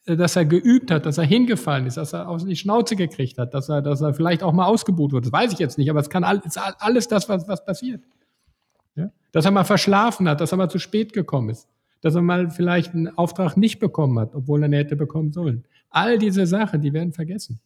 [0.07, 3.53] dass er geübt hat, dass er hingefallen ist, dass er auf die Schnauze gekriegt hat,
[3.53, 5.27] dass er, dass er vielleicht auch mal ausgebucht wird.
[5.27, 8.01] Das weiß ich jetzt nicht, aber es kann alles, alles das, was, was passiert.
[9.33, 11.69] Dass er mal verschlafen hat, dass er mal zu spät gekommen ist,
[12.01, 15.65] dass er mal vielleicht einen Auftrag nicht bekommen hat, obwohl er ihn hätte bekommen sollen.
[15.91, 17.61] All diese Sachen, die werden vergessen.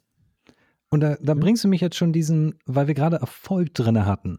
[0.91, 4.39] Und da, da bringst du mich jetzt schon diesen, weil wir gerade Erfolg drin hatten.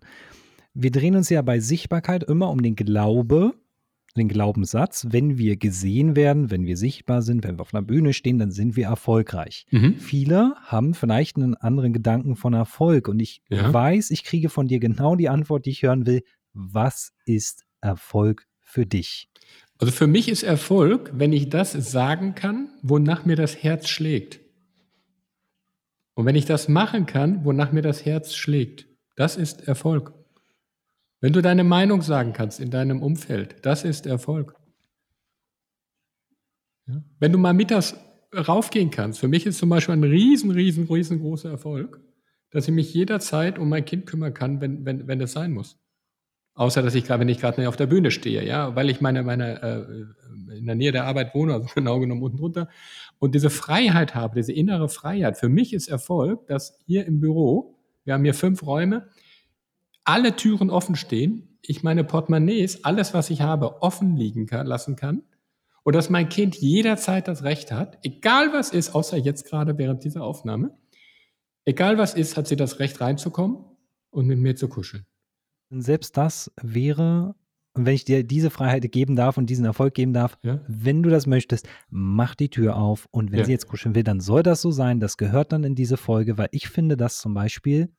[0.73, 3.53] Wir drehen uns ja bei Sichtbarkeit immer um den Glaube,
[4.17, 8.13] den Glaubenssatz, wenn wir gesehen werden, wenn wir sichtbar sind, wenn wir auf einer Bühne
[8.13, 9.65] stehen, dann sind wir erfolgreich.
[9.71, 9.95] Mhm.
[9.95, 13.71] Viele haben vielleicht einen anderen Gedanken von Erfolg und ich ja.
[13.73, 16.23] weiß, ich kriege von dir genau die Antwort, die ich hören will
[16.57, 19.29] was ist Erfolg für dich?
[19.77, 24.39] Also für mich ist Erfolg, wenn ich das sagen kann, wonach mir das Herz schlägt.
[26.15, 30.13] Und wenn ich das machen kann, wonach mir das Herz schlägt, das ist Erfolg.
[31.21, 34.55] Wenn du deine Meinung sagen kannst in deinem Umfeld, das ist Erfolg.
[36.87, 37.03] Ja?
[37.19, 37.95] Wenn du mal mittags
[38.35, 39.19] raufgehen kannst.
[39.19, 42.01] Für mich ist zum Beispiel ein riesen, riesen, riesengroßer Erfolg,
[42.51, 45.79] dass ich mich jederzeit um mein Kind kümmern kann, wenn, wenn, wenn es sein muss.
[46.57, 49.21] Außer dass ich gerade, wenn ich gerade auf der Bühne stehe, ja, weil ich meine,
[49.21, 52.67] meine äh, in der Nähe der Arbeit wohne, also genau genommen unten drunter,
[53.19, 55.37] und diese Freiheit habe, diese innere Freiheit.
[55.37, 59.07] Für mich ist Erfolg, dass hier im Büro, wir haben hier fünf Räume,
[60.03, 64.95] alle Türen offen stehen, ich meine Portemonnaies, alles, was ich habe, offen liegen kann, lassen
[64.95, 65.21] kann
[65.83, 70.03] und dass mein Kind jederzeit das Recht hat, egal was ist, außer jetzt gerade während
[70.03, 70.75] dieser Aufnahme,
[71.65, 73.63] egal was ist, hat sie das Recht reinzukommen
[74.09, 75.05] und mit mir zu kuscheln.
[75.69, 77.35] Selbst das wäre,
[77.73, 80.61] wenn ich dir diese Freiheit geben darf und diesen Erfolg geben darf, ja.
[80.67, 83.45] wenn du das möchtest, mach die Tür auf und wenn ja.
[83.45, 84.99] sie jetzt kuscheln will, dann soll das so sein.
[84.99, 87.89] Das gehört dann in diese Folge, weil ich finde das zum Beispiel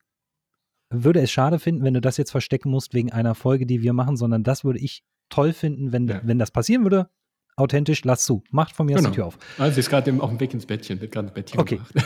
[0.91, 3.93] würde es schade finden, wenn du das jetzt verstecken musst wegen einer Folge, die wir
[3.93, 6.21] machen, sondern das würde ich toll finden, wenn, ja.
[6.23, 7.09] wenn das passieren würde.
[7.55, 8.43] Authentisch, lass zu.
[8.51, 9.09] Macht von mir genau.
[9.09, 9.37] aus die Tür auf.
[9.57, 11.81] Also sie ist gerade auf dem Weg ins Bettchen, wird gerade ins Bettchen okay.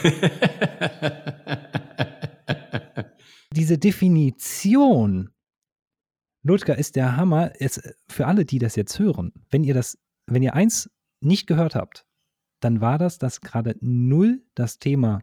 [3.56, 5.30] Diese Definition,
[6.44, 7.60] Ludger, ist der Hammer.
[7.60, 10.90] Ist für alle, die das jetzt hören, wenn ihr das, wenn ihr eins
[11.22, 12.06] nicht gehört habt,
[12.60, 15.22] dann war das, dass gerade null das Thema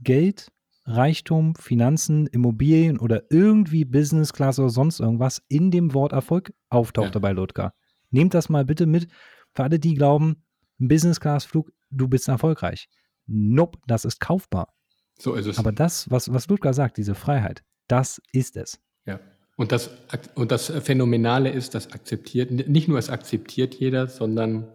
[0.00, 0.52] Geld
[0.84, 7.14] Reichtum, Finanzen, Immobilien oder irgendwie Business Class oder sonst irgendwas in dem Wort Erfolg auftauchte
[7.14, 7.20] ja.
[7.20, 7.74] bei Ludger.
[8.10, 9.08] Nehmt das mal bitte mit
[9.54, 10.44] für alle, die glauben,
[10.80, 12.88] ein Business Class Flug, du bist erfolgreich.
[13.26, 14.72] Nope, das ist kaufbar.
[15.18, 15.58] So ist es.
[15.58, 18.80] Aber das, was, was Ludger sagt, diese Freiheit, das ist es.
[19.58, 19.90] Und das,
[20.36, 24.68] und das Phänomenale ist, das akzeptiert, nicht nur es akzeptiert jeder, sondern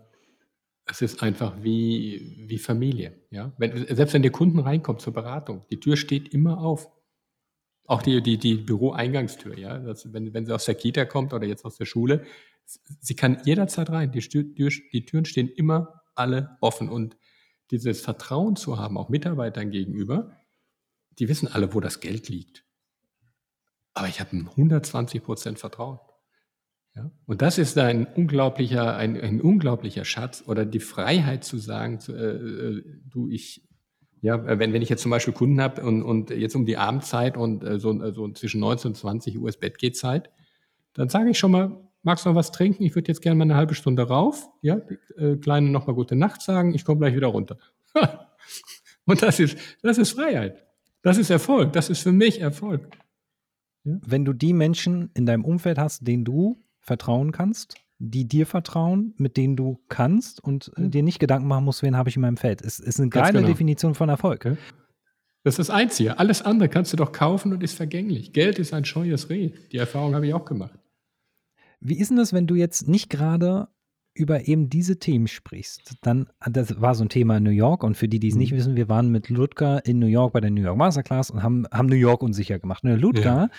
[0.85, 3.17] es ist einfach wie, wie Familie.
[3.31, 3.53] Ja?
[3.57, 6.91] Wenn, selbst wenn der Kunden reinkommt zur Beratung, die Tür steht immer auf.
[7.85, 9.79] Auch die, die, die Büroeingangstür, ja.
[9.79, 12.25] Das, wenn, wenn sie aus der Kita kommt oder jetzt aus der Schule,
[12.65, 14.11] sie kann jederzeit rein.
[14.11, 16.89] Die, Tür, die Türen stehen immer alle offen.
[16.89, 17.15] Und
[17.71, 20.35] dieses Vertrauen zu haben, auch Mitarbeitern gegenüber,
[21.19, 22.65] die wissen alle, wo das Geld liegt.
[23.93, 25.99] Aber ich habe 120 Prozent Vertrauen.
[26.95, 27.11] Ja?
[27.25, 32.13] Und das ist ein unglaublicher, ein, ein unglaublicher Schatz oder die Freiheit zu sagen, zu,
[32.13, 33.67] äh, äh du, ich,
[34.21, 37.37] ja, wenn, wenn ich jetzt zum Beispiel Kunden habe und, und jetzt um die Abendzeit
[37.37, 40.29] und äh, so, so zwischen 19 und 20 Uhr ist Bettgehzeit,
[40.93, 42.83] dann sage ich schon mal, magst du noch was trinken?
[42.83, 44.79] Ich würde jetzt gerne mal eine halbe Stunde rauf, ja,
[45.17, 47.57] äh, Kleine noch mal gute Nacht sagen, ich komme gleich wieder runter.
[49.05, 50.63] und das ist, das ist Freiheit.
[51.01, 51.73] Das ist Erfolg.
[51.73, 52.87] Das ist für mich Erfolg.
[53.83, 53.97] Ja?
[54.05, 59.13] Wenn du die Menschen in deinem Umfeld hast, denen du vertrauen kannst, die dir vertrauen,
[59.17, 60.91] mit denen du kannst und mhm.
[60.91, 62.61] dir nicht Gedanken machen musst, wen habe ich in meinem Feld.
[62.61, 63.47] Es ist eine geile genau.
[63.47, 64.45] Definition von Erfolg.
[64.45, 64.57] Okay?
[65.43, 66.19] Das ist das Einzige.
[66.19, 68.33] Alles andere kannst du doch kaufen und ist vergänglich.
[68.33, 69.51] Geld ist ein scheues Reh.
[69.71, 70.77] Die Erfahrung habe ich auch gemacht.
[71.79, 73.67] Wie ist denn das, wenn du jetzt nicht gerade
[74.15, 77.97] über eben diese Themen sprichst, dann, das war so ein Thema in New York und
[77.97, 78.41] für die, die es mhm.
[78.41, 81.41] nicht wissen, wir waren mit Ludger in New York bei der New York Masterclass und
[81.41, 82.83] haben, haben New York unsicher gemacht.
[82.83, 83.49] Und Ludger ja.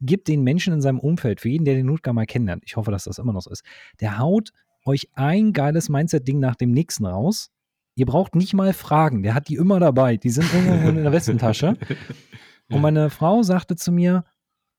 [0.00, 2.90] gibt den Menschen in seinem Umfeld, für jeden, der den Ludger mal kennenlernt, ich hoffe,
[2.90, 3.64] dass das immer noch so ist,
[4.00, 4.52] der haut
[4.84, 7.50] euch ein geiles Mindset-Ding nach dem nächsten raus.
[7.96, 11.12] Ihr braucht nicht mal Fragen, der hat die immer dabei, die sind irgendwo in der
[11.12, 11.76] Westentasche.
[12.70, 14.24] Und meine Frau sagte zu mir,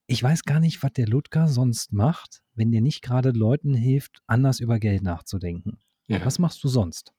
[0.08, 4.22] ich weiß gar nicht, was der Ludger sonst macht, wenn der nicht gerade Leuten hilft,
[4.28, 5.80] anders über Geld nachzudenken.
[6.08, 6.24] Ja.
[6.24, 7.14] Was machst du sonst?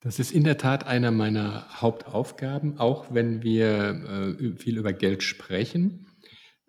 [0.00, 5.22] Das ist in der Tat einer meiner Hauptaufgaben, auch wenn wir äh, viel über Geld
[5.22, 6.06] sprechen.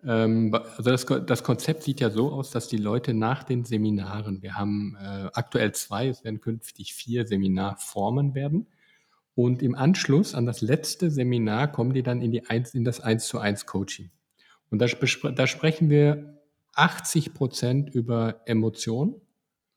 [0.02, 4.42] Ähm, also das, das, Konzept sieht ja so aus, dass die Leute nach den Seminaren,
[4.42, 8.68] wir haben äh, aktuell zwei, es werden künftig vier Seminarformen werden.
[9.34, 13.00] Und im Anschluss an das letzte Seminar kommen die dann in, die Eins, in das
[13.00, 14.10] 1 zu 1 Coaching.
[14.70, 16.40] Und da, da sprechen wir
[16.74, 19.20] 80 Prozent über Emotion.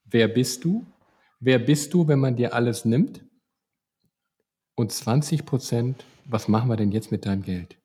[0.05, 0.85] Wer bist du?
[1.39, 3.23] Wer bist du, wenn man dir alles nimmt?
[4.75, 7.77] Und 20 Prozent, was machen wir denn jetzt mit deinem Geld?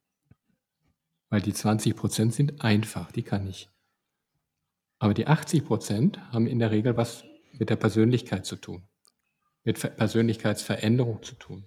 [1.29, 3.69] Weil die 20 Prozent sind einfach, die kann ich.
[4.99, 8.83] Aber die 80 Prozent haben in der Regel was mit der Persönlichkeit zu tun,
[9.65, 11.65] mit Persönlichkeitsveränderung zu tun.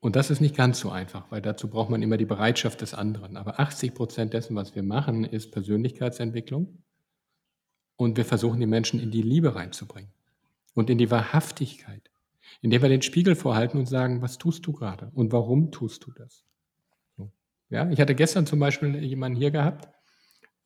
[0.00, 2.94] Und das ist nicht ganz so einfach, weil dazu braucht man immer die Bereitschaft des
[2.94, 3.36] anderen.
[3.36, 6.82] Aber 80 Prozent dessen, was wir machen, ist Persönlichkeitsentwicklung.
[7.96, 10.10] Und wir versuchen, die Menschen in die Liebe reinzubringen
[10.74, 12.10] und in die Wahrhaftigkeit,
[12.62, 16.12] indem wir den Spiegel vorhalten und sagen, was tust du gerade und warum tust du
[16.12, 16.44] das?
[17.68, 19.88] Ja, ich hatte gestern zum Beispiel jemanden hier gehabt,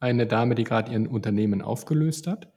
[0.01, 2.53] eine Dame, die gerade ihr Unternehmen aufgelöst hat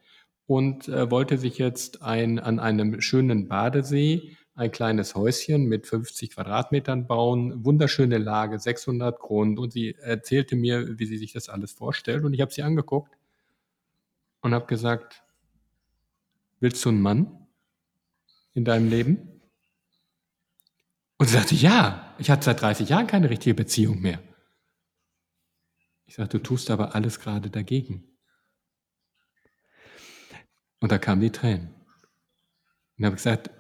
[0.46, 6.32] und äh, wollte sich jetzt ein, an einem schönen Badesee ein kleines Häuschen mit 50
[6.32, 9.60] Quadratmetern bauen, wunderschöne Lage, 600 Grund.
[9.60, 12.26] Und sie erzählte mir, wie sie sich das alles vorstellt.
[12.26, 13.16] Und ich habe sie angeguckt
[14.42, 15.24] und habe gesagt,
[16.60, 17.48] willst du einen Mann
[18.56, 19.42] in deinem Leben?
[21.20, 24.20] Und sie sagte, ja, ich hatte seit 30 Jahren keine richtige Beziehung mehr.
[26.08, 28.18] Ich sagte, du tust aber alles gerade dagegen.
[30.80, 31.76] Und da kamen die Tränen.
[32.98, 33.52] Und habe gesagt,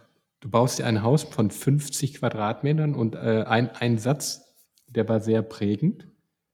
[0.47, 4.55] du baust dir ein Haus von 50 Quadratmetern und äh, ein, ein Satz,
[4.87, 6.07] der war sehr prägend.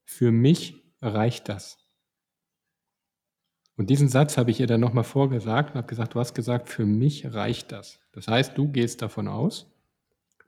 [0.04, 1.78] Für mich reicht das.
[3.78, 6.70] Und diesen Satz habe ich ihr dann nochmal vorgesagt und habe gesagt, du hast gesagt,
[6.70, 8.00] für mich reicht das.
[8.14, 9.72] Das heißt, du gehst davon aus,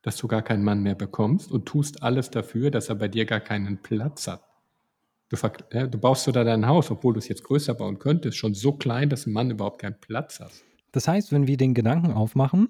[0.01, 3.25] dass du gar keinen Mann mehr bekommst und tust alles dafür, dass er bei dir
[3.25, 4.43] gar keinen Platz hat.
[5.29, 5.37] Du,
[5.71, 8.73] ja, du baust sogar dein Haus, obwohl du es jetzt größer bauen könntest, schon so
[8.73, 10.51] klein, dass ein Mann überhaupt keinen Platz hat.
[10.91, 12.69] Das heißt, wenn wir den Gedanken aufmachen,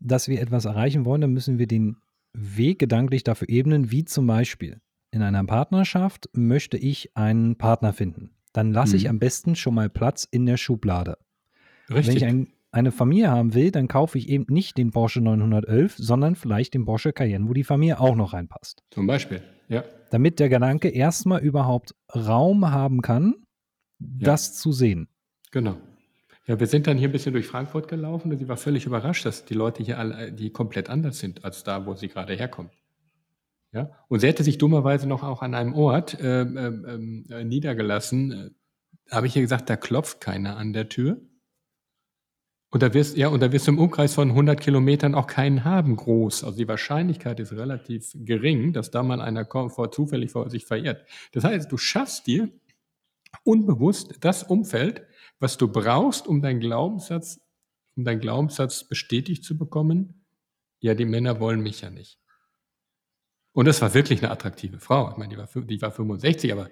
[0.00, 1.96] dass wir etwas erreichen wollen, dann müssen wir den
[2.32, 4.80] Weg gedanklich dafür ebnen, wie zum Beispiel
[5.10, 8.30] in einer Partnerschaft möchte ich einen Partner finden.
[8.52, 8.96] Dann lasse hm.
[8.98, 9.10] ich mhm.
[9.10, 11.18] am besten schon mal Platz in der Schublade.
[11.88, 12.06] Richtig.
[12.06, 15.96] Wenn ich ein, eine Familie haben will, dann kaufe ich eben nicht den Porsche 911,
[15.96, 18.82] sondern vielleicht den Porsche Cayenne, wo die Familie auch noch reinpasst.
[18.90, 19.84] Zum Beispiel, ja.
[20.10, 23.34] Damit der Gedanke erstmal überhaupt Raum haben kann,
[23.98, 24.54] das ja.
[24.54, 25.08] zu sehen.
[25.50, 25.76] Genau.
[26.46, 29.26] Ja, wir sind dann hier ein bisschen durch Frankfurt gelaufen und sie war völlig überrascht,
[29.26, 32.72] dass die Leute hier alle, die komplett anders sind als da, wo sie gerade herkommt.
[33.72, 33.90] Ja?
[34.08, 38.54] Und sie hätte sich dummerweise noch auch an einem Ort äh, äh, äh, niedergelassen.
[39.06, 41.20] Da habe ich ihr gesagt, da klopft keiner an der Tür.
[42.70, 45.64] Und da wirst, ja, und da wirst du im Umkreis von 100 Kilometern auch keinen
[45.64, 46.44] haben, groß.
[46.44, 50.64] Also die Wahrscheinlichkeit ist relativ gering, dass da mal einer kommt, vor, zufällig vor sich
[50.64, 51.04] verirrt.
[51.32, 52.50] Das heißt, du schaffst dir
[53.44, 55.06] unbewusst das Umfeld,
[55.38, 57.40] was du brauchst, um deinen Glaubenssatz,
[57.96, 60.24] um deinen Glaubenssatz bestätigt zu bekommen.
[60.80, 62.18] Ja, die Männer wollen mich ja nicht.
[63.52, 65.10] Und das war wirklich eine attraktive Frau.
[65.10, 66.68] Ich meine, die war, die war 65, aber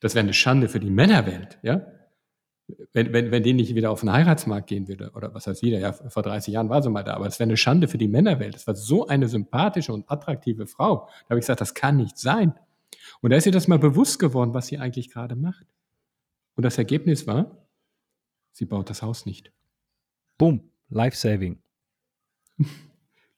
[0.00, 1.86] das wäre eine Schande für die Männerwelt, ja?
[2.92, 5.78] Wenn, wenn, wenn die nicht wieder auf den Heiratsmarkt gehen würde, oder was heißt wieder,
[5.78, 8.08] ja, vor 30 Jahren war sie mal da, aber es wäre eine Schande für die
[8.08, 8.54] Männerwelt.
[8.54, 11.06] Das war so eine sympathische und attraktive Frau.
[11.06, 12.54] Da habe ich gesagt, das kann nicht sein.
[13.20, 15.66] Und da ist ihr das mal bewusst geworden, was sie eigentlich gerade macht.
[16.56, 17.63] Und das Ergebnis war,
[18.54, 19.52] sie baut das Haus nicht.
[20.38, 21.58] Boom, life-saving.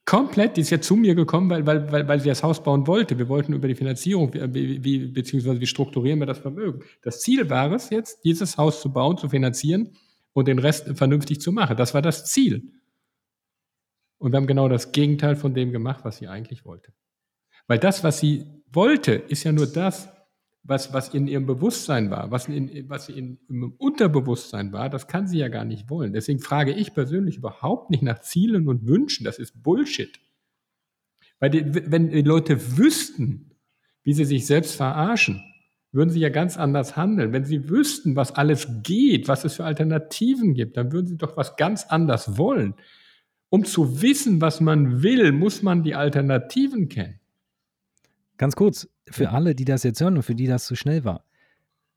[0.05, 2.87] Komplett, die ist ja zu mir gekommen, weil, weil, weil, weil sie das Haus bauen
[2.87, 3.18] wollte.
[3.18, 6.85] Wir wollten über die Finanzierung, wie, wie, beziehungsweise wie strukturieren wir das Vermögen.
[7.02, 9.96] Das Ziel war es jetzt, dieses Haus zu bauen, zu finanzieren
[10.33, 11.76] und den Rest vernünftig zu machen.
[11.76, 12.72] Das war das Ziel.
[14.18, 16.92] Und wir haben genau das Gegenteil von dem gemacht, was sie eigentlich wollte.
[17.66, 20.09] Weil das, was sie wollte, ist ja nur das,
[20.68, 25.26] was, was in ihrem Bewusstsein war, was, in, was in, im Unterbewusstsein war, das kann
[25.26, 26.12] sie ja gar nicht wollen.
[26.12, 29.24] Deswegen frage ich persönlich überhaupt nicht nach Zielen und Wünschen.
[29.24, 30.18] Das ist Bullshit.
[31.38, 33.52] Weil die, wenn die Leute wüssten,
[34.02, 35.42] wie sie sich selbst verarschen,
[35.92, 37.33] würden sie ja ganz anders handeln.
[37.33, 41.37] Wenn sie wüssten, was alles geht, was es für Alternativen gibt, dann würden sie doch
[41.37, 42.74] was ganz anders wollen.
[43.48, 47.20] Um zu wissen, was man will, muss man die Alternativen kennen.
[48.37, 51.25] Ganz kurz, für alle, die das jetzt hören und für die das zu schnell war,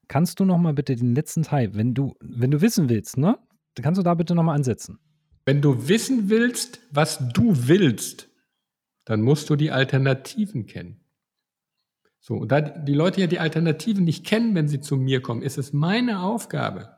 [0.08, 3.38] kannst du noch mal bitte den letzten Teil, wenn du, wenn du wissen willst, ne?
[3.82, 5.00] Kannst du da bitte noch mal ansetzen?
[5.46, 8.30] Wenn du wissen willst, was du willst,
[9.06, 11.00] dann musst du die Alternativen kennen.
[12.20, 15.42] So, und da die Leute ja die Alternativen nicht kennen, wenn sie zu mir kommen,
[15.42, 16.98] ist es meine Aufgabe,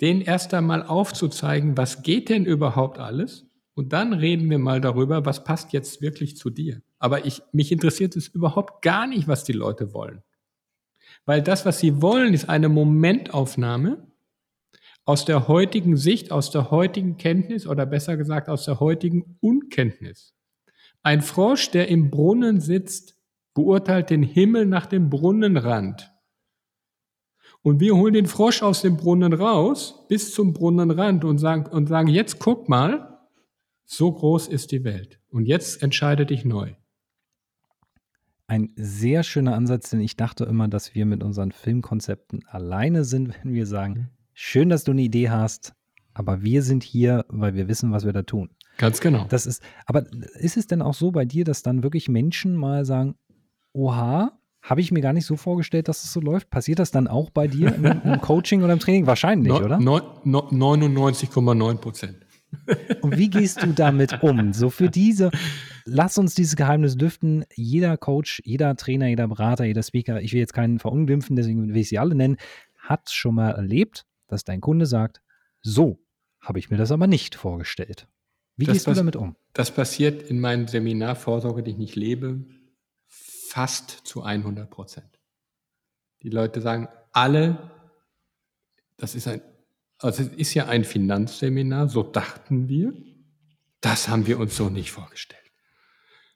[0.00, 3.46] denen erst einmal aufzuzeigen, was geht denn überhaupt alles?
[3.74, 6.82] Und dann reden wir mal darüber, was passt jetzt wirklich zu dir.
[6.98, 10.22] Aber ich, mich interessiert es überhaupt gar nicht, was die Leute wollen.
[11.24, 14.06] Weil das, was sie wollen, ist eine Momentaufnahme
[15.04, 20.34] aus der heutigen Sicht, aus der heutigen Kenntnis oder besser gesagt aus der heutigen Unkenntnis.
[21.02, 23.16] Ein Frosch, der im Brunnen sitzt,
[23.54, 26.12] beurteilt den Himmel nach dem Brunnenrand.
[27.62, 31.86] Und wir holen den Frosch aus dem Brunnen raus bis zum Brunnenrand und sagen, und
[31.86, 33.11] sagen jetzt guck mal,
[33.92, 35.20] so groß ist die Welt.
[35.28, 36.74] Und jetzt entscheide dich neu
[38.52, 43.34] ein sehr schöner Ansatz, denn ich dachte immer, dass wir mit unseren Filmkonzepten alleine sind,
[43.42, 44.06] wenn wir sagen, mhm.
[44.34, 45.72] schön, dass du eine Idee hast,
[46.12, 48.50] aber wir sind hier, weil wir wissen, was wir da tun.
[48.76, 49.24] Ganz genau.
[49.30, 52.84] Das ist, aber ist es denn auch so bei dir, dass dann wirklich Menschen mal
[52.84, 53.14] sagen,
[53.72, 56.50] oha, habe ich mir gar nicht so vorgestellt, dass es so läuft.
[56.50, 59.06] Passiert das dann auch bei dir im, im Coaching oder im Training?
[59.06, 59.76] Wahrscheinlich, no, oder?
[59.78, 62.16] 99,9 Prozent.
[63.00, 64.52] Und wie gehst du damit um?
[64.52, 65.30] So für diese,
[65.84, 67.44] lass uns dieses Geheimnis lüften.
[67.54, 71.76] Jeder Coach, jeder Trainer, jeder Berater, jeder Speaker, ich will jetzt keinen verunglimpfen, deswegen will
[71.76, 72.36] ich sie alle nennen,
[72.78, 75.20] hat schon mal erlebt, dass dein Kunde sagt,
[75.60, 75.98] so
[76.40, 78.08] habe ich mir das aber nicht vorgestellt.
[78.56, 79.36] Wie das gehst du damit um?
[79.52, 82.44] Das passiert in meinem Seminar Vorsorge, die ich nicht lebe,
[83.06, 85.20] fast zu 100 Prozent.
[86.22, 87.70] Die Leute sagen alle,
[88.96, 89.42] das ist ein
[90.02, 92.92] also es ist ja ein Finanzseminar, so dachten wir.
[93.80, 95.40] Das haben wir uns so nicht vorgestellt.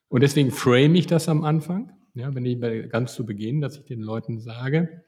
[0.09, 2.61] Und deswegen frame ich das am Anfang, ja, wenn ich
[2.91, 5.05] ganz zu Beginn, dass ich den Leuten sage,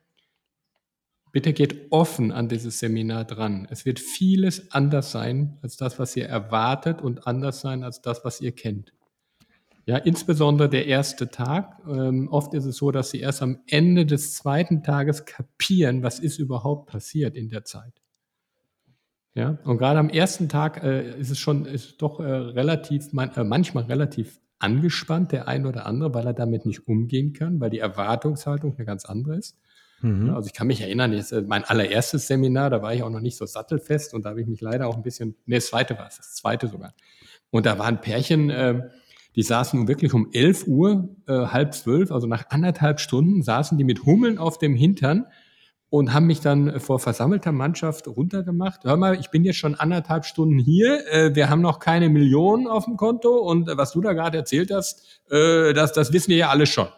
[1.32, 3.66] bitte geht offen an dieses Seminar dran.
[3.70, 8.24] Es wird vieles anders sein als das, was ihr erwartet und anders sein als das,
[8.24, 8.92] was ihr kennt.
[9.86, 11.80] Ja, insbesondere der erste Tag.
[11.88, 16.18] Ähm, oft ist es so, dass sie erst am Ende des zweiten Tages kapieren, was
[16.18, 17.94] ist überhaupt passiert in der Zeit.
[19.38, 23.30] Ja, und gerade am ersten Tag äh, ist es schon, ist doch äh, relativ, man,
[23.36, 27.70] äh, manchmal relativ angespannt, der ein oder andere, weil er damit nicht umgehen kann, weil
[27.70, 29.56] die Erwartungshaltung eine ganz andere ist.
[30.00, 30.30] Mhm.
[30.30, 33.20] Also ich kann mich erinnern, jetzt, äh, mein allererstes Seminar, da war ich auch noch
[33.20, 35.96] nicht so sattelfest und da habe ich mich leider auch ein bisschen, nee, das zweite
[35.96, 36.92] war es, das zweite sogar.
[37.50, 38.88] Und da war ein Pärchen, äh,
[39.36, 43.84] die saßen wirklich um 11 Uhr, äh, halb zwölf, also nach anderthalb Stunden, saßen die
[43.84, 45.26] mit Hummeln auf dem Hintern
[45.90, 48.84] und haben mich dann vor versammelter Mannschaft runtergemacht.
[48.84, 52.66] Hör mal, ich bin jetzt schon anderthalb Stunden hier, äh, wir haben noch keine Millionen
[52.66, 56.30] auf dem Konto und äh, was du da gerade erzählt hast, äh, das, das wissen
[56.30, 56.88] wir ja alle schon.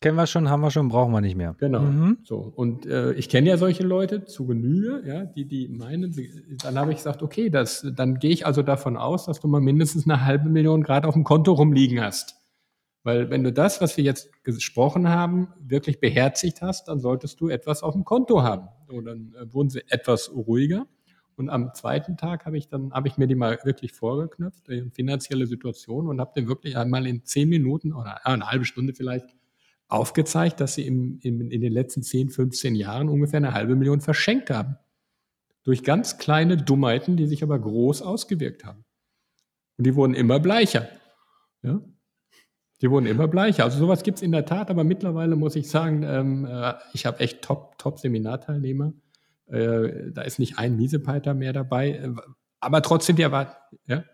[0.00, 1.54] Kennen wir schon, haben wir schon, brauchen wir nicht mehr.
[1.58, 1.80] Genau.
[1.80, 2.18] Mhm.
[2.24, 2.52] So.
[2.54, 6.14] Und äh, ich kenne ja solche Leute zu Genüge, ja, die, die meinen,
[6.62, 9.62] dann habe ich gesagt, okay, das, dann gehe ich also davon aus, dass du mal
[9.62, 12.36] mindestens eine halbe Million gerade auf dem Konto rumliegen hast.
[13.04, 17.48] Weil wenn du das, was wir jetzt gesprochen haben, wirklich beherzigt hast, dann solltest du
[17.48, 18.68] etwas auf dem Konto haben.
[18.88, 20.86] Und dann äh, wurden sie etwas ruhiger.
[21.36, 24.90] Und am zweiten Tag habe ich dann, habe ich mir die mal wirklich vorgeknöpft, die
[24.90, 29.34] finanzielle Situation, und habe den wirklich einmal in zehn Minuten oder eine halbe Stunde vielleicht
[29.88, 34.00] aufgezeigt, dass sie im, im, in den letzten 10, 15 Jahren ungefähr eine halbe Million
[34.00, 34.76] verschenkt haben.
[35.64, 38.84] Durch ganz kleine Dummheiten, die sich aber groß ausgewirkt haben.
[39.76, 40.88] Und die wurden immer bleicher.
[41.62, 41.80] Ja?
[42.80, 43.64] Die wurden immer bleicher.
[43.64, 47.06] Also sowas gibt es in der Tat, aber mittlerweile muss ich sagen, ähm, äh, ich
[47.06, 48.92] habe echt top, top Seminarteilnehmer.
[49.46, 52.10] Äh, da ist nicht ein Miesepeiter mehr dabei, äh,
[52.60, 53.56] aber trotzdem die Erwartung.
[53.86, 54.04] Ja?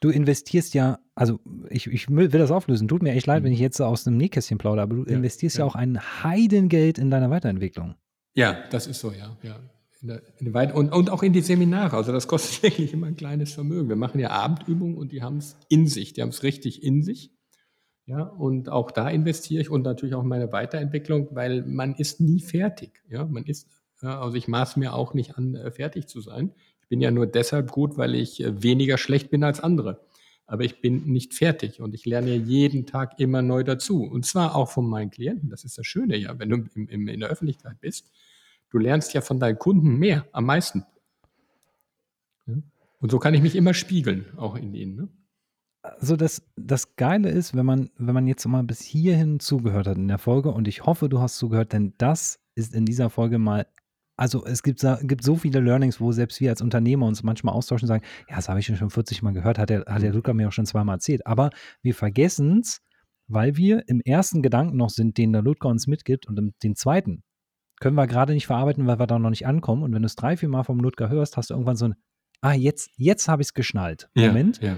[0.00, 1.40] du investierst ja, also
[1.70, 4.58] ich, ich will das auflösen, tut mir echt leid, wenn ich jetzt aus einem Nähkästchen
[4.58, 5.64] plaudere, aber du ja, investierst ja.
[5.64, 5.70] ja.
[5.70, 7.94] auch ein Heidengeld in deiner Weiterentwicklung.
[8.34, 9.36] Ja, das ist so, ja.
[9.42, 9.58] ja.
[10.02, 11.96] In der, in der und, und auch in die Seminare.
[11.96, 13.88] Also das kostet wirklich immer ein kleines Vermögen.
[13.88, 17.02] Wir machen ja Abendübungen und die haben es in sich, die haben es richtig in
[17.02, 17.32] sich.
[18.06, 22.20] Ja, und auch da investiere ich und natürlich auch in meine Weiterentwicklung, weil man ist
[22.20, 23.02] nie fertig.
[23.10, 23.68] Ja, man ist,
[24.00, 26.52] also ich maß mir auch nicht an, äh, fertig zu sein.
[26.82, 30.06] Ich bin ja nur deshalb gut, weil ich äh, weniger schlecht bin als andere.
[30.46, 34.04] Aber ich bin nicht fertig und ich lerne jeden Tag immer neu dazu.
[34.04, 35.50] Und zwar auch von meinen Klienten.
[35.50, 38.12] Das ist das Schöne ja, wenn du im, im, in der Öffentlichkeit bist.
[38.70, 40.84] Du lernst ja von deinen Kunden mehr, am meisten.
[42.46, 44.94] Und so kann ich mich immer spiegeln, auch in ihnen.
[44.94, 45.08] Ne?
[45.98, 49.96] Also das, das Geile ist, wenn man, wenn man jetzt mal bis hierhin zugehört hat
[49.96, 53.38] in der Folge und ich hoffe, du hast zugehört, denn das ist in dieser Folge
[53.38, 53.66] mal
[54.16, 57.84] also es gibt, gibt so viele Learnings, wo selbst wir als Unternehmer uns manchmal austauschen
[57.84, 60.16] und sagen, ja, das habe ich schon 40 Mal gehört, hat der, hat der mhm.
[60.16, 61.26] Luca mir auch schon zweimal erzählt.
[61.26, 61.50] Aber
[61.82, 62.80] wir vergessen es,
[63.28, 66.76] weil wir im ersten Gedanken noch sind, den der Ludger uns mitgibt und im, den
[66.76, 67.22] zweiten
[67.78, 69.82] können wir gerade nicht verarbeiten, weil wir da noch nicht ankommen.
[69.82, 71.94] Und wenn du es drei, vier Mal vom Ludger hörst, hast du irgendwann so ein,
[72.40, 74.08] ah, jetzt, jetzt habe ich es geschnallt.
[74.14, 74.62] Moment.
[74.62, 74.76] Ja, ja.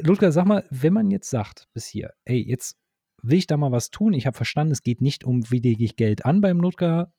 [0.00, 2.78] Ludger, sag mal, wenn man jetzt sagt bis hier, ey, jetzt
[3.22, 5.84] will ich da mal was tun, ich habe verstanden, es geht nicht um, wie lege
[5.84, 7.12] ich Geld an beim Ludger,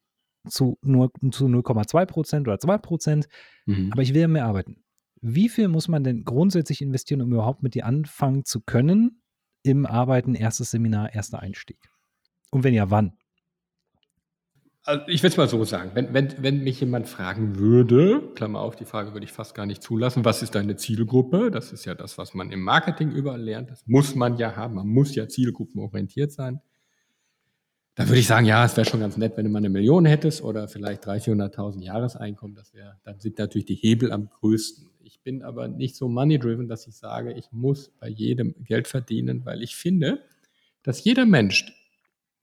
[0.48, 3.28] zu, nur, zu 0,2 Prozent oder 2 Prozent,
[3.66, 3.92] mhm.
[3.92, 4.84] aber ich will ja mehr arbeiten.
[5.22, 9.22] Wie viel muss man denn grundsätzlich investieren, um überhaupt mit dir anfangen zu können
[9.64, 11.90] im Arbeiten, erstes Seminar, erster Einstieg?
[12.52, 13.18] Und wenn ja, wann?
[14.88, 18.62] Also ich will es mal so sagen, wenn, wenn, wenn mich jemand fragen würde, Klammer
[18.62, 21.52] auf, die Frage würde ich fast gar nicht zulassen, was ist deine Zielgruppe?
[21.52, 23.70] Das ist ja das, was man im Marketing überall lernt.
[23.70, 24.76] Das muss man ja haben.
[24.76, 26.62] Man muss ja zielgruppenorientiert sein.
[27.96, 30.06] Da würde ich sagen, ja, es wäre schon ganz nett, wenn du mal eine Million
[30.06, 32.56] hättest oder vielleicht 300.000, 400.000 Jahreseinkommen.
[32.56, 34.90] Das wäre, dann sind natürlich die Hebel am größten.
[35.04, 39.44] Ich bin aber nicht so money-driven, dass ich sage, ich muss bei jedem Geld verdienen,
[39.44, 40.22] weil ich finde,
[40.82, 41.74] dass jeder Mensch,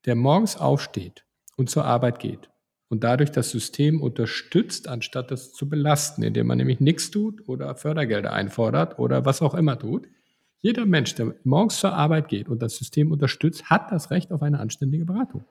[0.05, 1.24] der morgens aufsteht
[1.55, 2.49] und zur Arbeit geht
[2.89, 7.75] und dadurch das System unterstützt, anstatt es zu belasten, indem man nämlich nichts tut oder
[7.75, 10.07] Fördergelder einfordert oder was auch immer tut,
[10.61, 14.41] jeder Mensch, der morgens zur Arbeit geht und das System unterstützt, hat das Recht auf
[14.41, 15.45] eine anständige Beratung.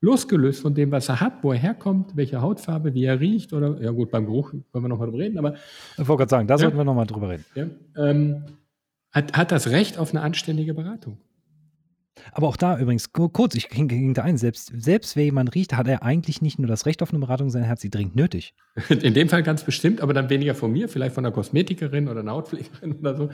[0.00, 3.80] Losgelöst von dem, was er hat, wo er herkommt, welche Hautfarbe, wie er riecht oder,
[3.82, 5.54] ja gut, beim Geruch können wir nochmal drüber reden, aber.
[5.96, 7.44] Ich wollte gerade sagen, da ja, sollten wir nochmal drüber reden.
[7.56, 7.66] Ja,
[7.96, 8.44] ähm,
[9.10, 11.18] hat, hat das Recht auf eine anständige Beratung.
[12.32, 15.88] Aber auch da übrigens, kurz, ich ging da ein, selbst, selbst wer jemand riecht, hat
[15.88, 18.54] er eigentlich nicht nur das Recht auf eine Beratung, sondern er hat sie dringend nötig.
[18.88, 22.20] In dem Fall ganz bestimmt, aber dann weniger von mir, vielleicht von einer Kosmetikerin oder
[22.20, 23.30] einer Hautpflegerin oder so.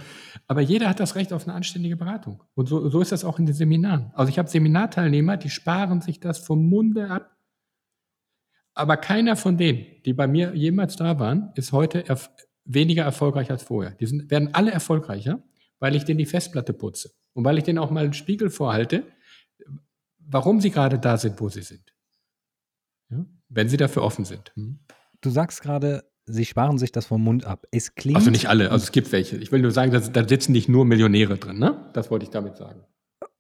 [0.46, 2.42] Aber jeder hat das Recht auf eine anständige Beratung.
[2.54, 4.10] Und so, so ist das auch in den Seminaren.
[4.14, 7.30] Also ich habe Seminarteilnehmer, die sparen sich das vom Munde ab.
[8.74, 12.30] Aber keiner von denen, die bei mir jemals da waren, ist heute erf
[12.64, 13.92] weniger erfolgreich als vorher.
[13.92, 15.42] Die sind, werden alle erfolgreicher,
[15.78, 17.10] weil ich denen die Festplatte putze.
[17.34, 19.04] Und weil ich denen auch mal einen Spiegel vorhalte,
[20.18, 21.94] warum sie gerade da sind, wo sie sind.
[23.10, 23.26] Ja?
[23.48, 24.52] Wenn sie dafür offen sind.
[24.54, 24.78] Hm?
[25.20, 27.66] Du sagst gerade, sie sparen sich das vom Mund ab.
[27.70, 28.16] Es klingt.
[28.16, 29.36] Also nicht alle, also es gibt welche.
[29.36, 31.90] Ich will nur sagen, dass, da sitzen nicht nur Millionäre drin, ne?
[31.92, 32.84] Das wollte ich damit sagen.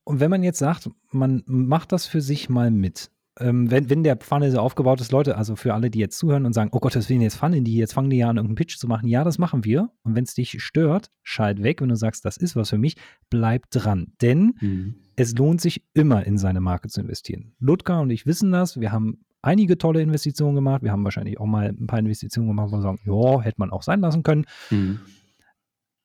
[0.04, 3.10] Und wenn man jetzt sagt, man macht das für sich mal mit,
[3.40, 6.46] ähm, wenn, wenn der Funnel so aufgebaut ist, Leute, also für alle, die jetzt zuhören
[6.46, 8.54] und sagen, oh Gott, das sind jetzt Funnel, die jetzt fangen die ja an, irgendeinen
[8.54, 9.08] Pitch zu machen.
[9.08, 9.90] Ja, das machen wir.
[10.04, 11.80] Und wenn es dich stört, schalt weg.
[11.80, 12.96] Wenn du sagst, das ist was für mich,
[13.30, 14.12] bleib dran.
[14.22, 14.94] Denn mhm.
[15.16, 17.54] es lohnt sich immer in seine Marke zu investieren.
[17.58, 18.80] Ludger und ich wissen das.
[18.80, 20.82] Wir haben einige tolle Investitionen gemacht.
[20.82, 23.70] Wir haben wahrscheinlich auch mal ein paar Investitionen gemacht, wo wir sagen, ja, hätte man
[23.70, 24.46] auch sein lassen können.
[24.70, 25.00] Mhm.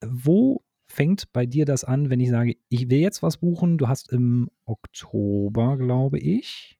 [0.03, 3.77] Wo fängt bei dir das an, wenn ich sage, ich will jetzt was buchen?
[3.77, 6.78] Du hast im Oktober, glaube ich,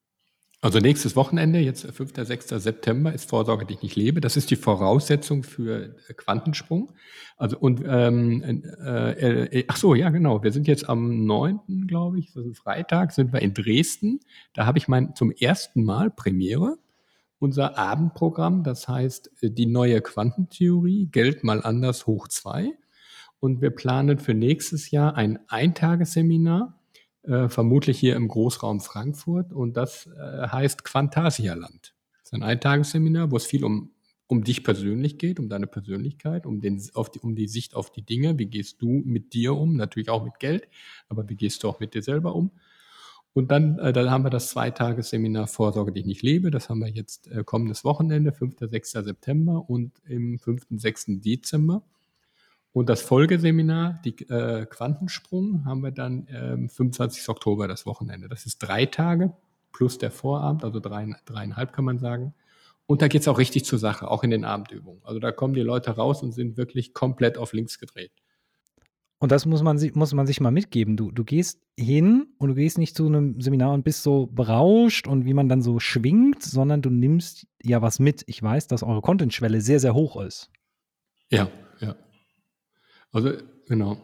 [0.61, 2.11] also nächstes Wochenende, jetzt 5.
[2.15, 2.49] 6.
[2.49, 4.19] September, ist Vorsorge, die ich nicht lebe.
[4.19, 6.91] Das ist die Voraussetzung für Quantensprung.
[7.37, 10.43] Also und ähm, äh, äh, ach so, ja genau.
[10.43, 11.87] Wir sind jetzt am 9.
[11.87, 14.19] glaube ich, das ist Freitag, sind wir in Dresden.
[14.53, 16.77] Da habe ich mein zum ersten Mal Premiere.
[17.39, 22.73] Unser Abendprogramm, das heißt die neue Quantentheorie, Geld mal anders hoch zwei.
[23.39, 26.78] Und wir planen für nächstes Jahr ein Eintagesseminar
[27.23, 29.53] äh, vermutlich hier im Großraum Frankfurt.
[29.53, 31.95] Und das äh, heißt Quantasialand.
[32.13, 33.91] Das ist ein Eintagesseminar, wo es viel um,
[34.27, 37.91] um dich persönlich geht, um deine Persönlichkeit, um, den, auf die, um die Sicht auf
[37.91, 38.37] die Dinge.
[38.37, 39.75] Wie gehst du mit dir um?
[39.75, 40.67] Natürlich auch mit Geld,
[41.07, 42.51] aber wie gehst du auch mit dir selber um?
[43.33, 46.51] Und dann, äh, dann haben wir das Zweitagesseminar Vorsorge, die ich nicht lebe.
[46.51, 48.55] Das haben wir jetzt äh, kommendes Wochenende, 5.
[48.59, 48.91] 6.
[48.91, 50.67] September und im 5.
[50.71, 51.05] 6.
[51.21, 51.83] Dezember.
[52.71, 57.27] Und das Folgeseminar, die äh, Quantensprung, haben wir dann ähm, 25.
[57.29, 58.29] Oktober, das Wochenende.
[58.29, 59.33] Das ist drei Tage
[59.71, 62.33] plus der Vorabend, also drei, dreieinhalb kann man sagen.
[62.85, 65.01] Und da geht es auch richtig zur Sache, auch in den Abendübungen.
[65.03, 68.11] Also da kommen die Leute raus und sind wirklich komplett auf links gedreht.
[69.19, 70.95] Und das muss man, muss man sich mal mitgeben.
[70.95, 75.07] Du, du gehst hin und du gehst nicht zu einem Seminar und bist so berauscht
[75.07, 78.23] und wie man dann so schwingt, sondern du nimmst ja was mit.
[78.27, 80.49] Ich weiß, dass eure Contentschwelle sehr, sehr hoch ist.
[81.29, 81.49] Ja,
[81.81, 81.95] ja.
[83.11, 83.33] Also
[83.67, 83.97] genau.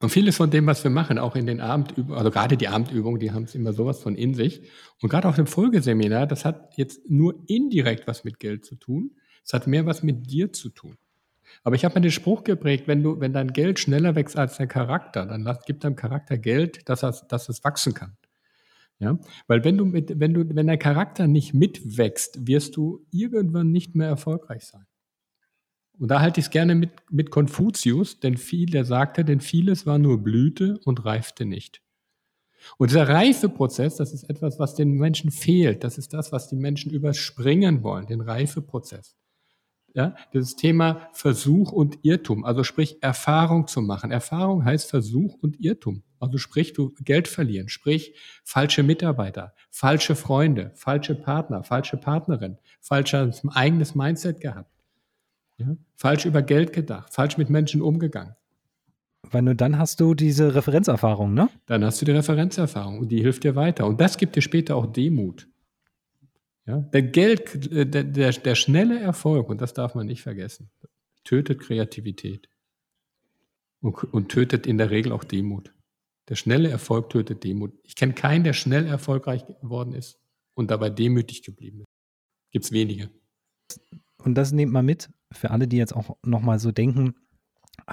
[0.00, 3.20] Und vieles von dem, was wir machen, auch in den Abendübungen, also gerade die Abendübungen,
[3.20, 4.68] die haben es immer sowas von in sich.
[5.00, 9.12] Und gerade auch im Folgeseminar, das hat jetzt nur indirekt was mit Geld zu tun.
[9.44, 10.96] Es hat mehr was mit dir zu tun.
[11.62, 14.56] Aber ich habe mir den Spruch geprägt, wenn du, wenn dein Geld schneller wächst als
[14.56, 18.16] dein Charakter, dann gibt deinem Charakter Geld, dass es, dass es wachsen kann.
[18.98, 23.70] Ja, weil wenn du mit, wenn du, wenn dein Charakter nicht mitwächst, wirst du irgendwann
[23.72, 24.86] nicht mehr erfolgreich sein.
[26.02, 29.86] Und da halte ich es gerne mit, mit Konfuzius, denn viel, der sagte, denn vieles
[29.86, 31.80] war nur Blüte und reifte nicht.
[32.76, 35.84] Und dieser Reifeprozess, das ist etwas, was den Menschen fehlt.
[35.84, 39.16] Das ist das, was die Menschen überspringen wollen, den Reifeprozess.
[39.94, 44.10] Ja, das Thema Versuch und Irrtum, also sprich Erfahrung zu machen.
[44.10, 46.02] Erfahrung heißt Versuch und Irrtum.
[46.18, 53.44] Also sprich, du Geld verlieren, sprich falsche Mitarbeiter, falsche Freunde, falsche Partner, falsche Partnerin, falsches
[53.54, 54.81] eigenes Mindset gehabt.
[55.66, 55.76] Ja?
[55.96, 58.34] Falsch über Geld gedacht, falsch mit Menschen umgegangen.
[59.30, 61.48] Weil nur dann hast du diese Referenzerfahrung, ne?
[61.66, 63.86] Dann hast du die Referenzerfahrung und die hilft dir weiter.
[63.86, 65.48] Und das gibt dir später auch Demut.
[66.66, 66.78] Ja?
[66.78, 70.70] Der Geld, äh, der, der, der schnelle Erfolg, und das darf man nicht vergessen,
[71.24, 72.48] tötet Kreativität
[73.80, 75.72] und, und tötet in der Regel auch Demut.
[76.28, 77.72] Der schnelle Erfolg tötet Demut.
[77.84, 80.20] Ich kenne keinen, der schnell erfolgreich geworden ist
[80.54, 81.86] und dabei demütig geblieben ist.
[82.52, 83.10] Gibt es wenige.
[84.18, 87.14] Und das nehmt man mit für alle, die jetzt auch nochmal so denken,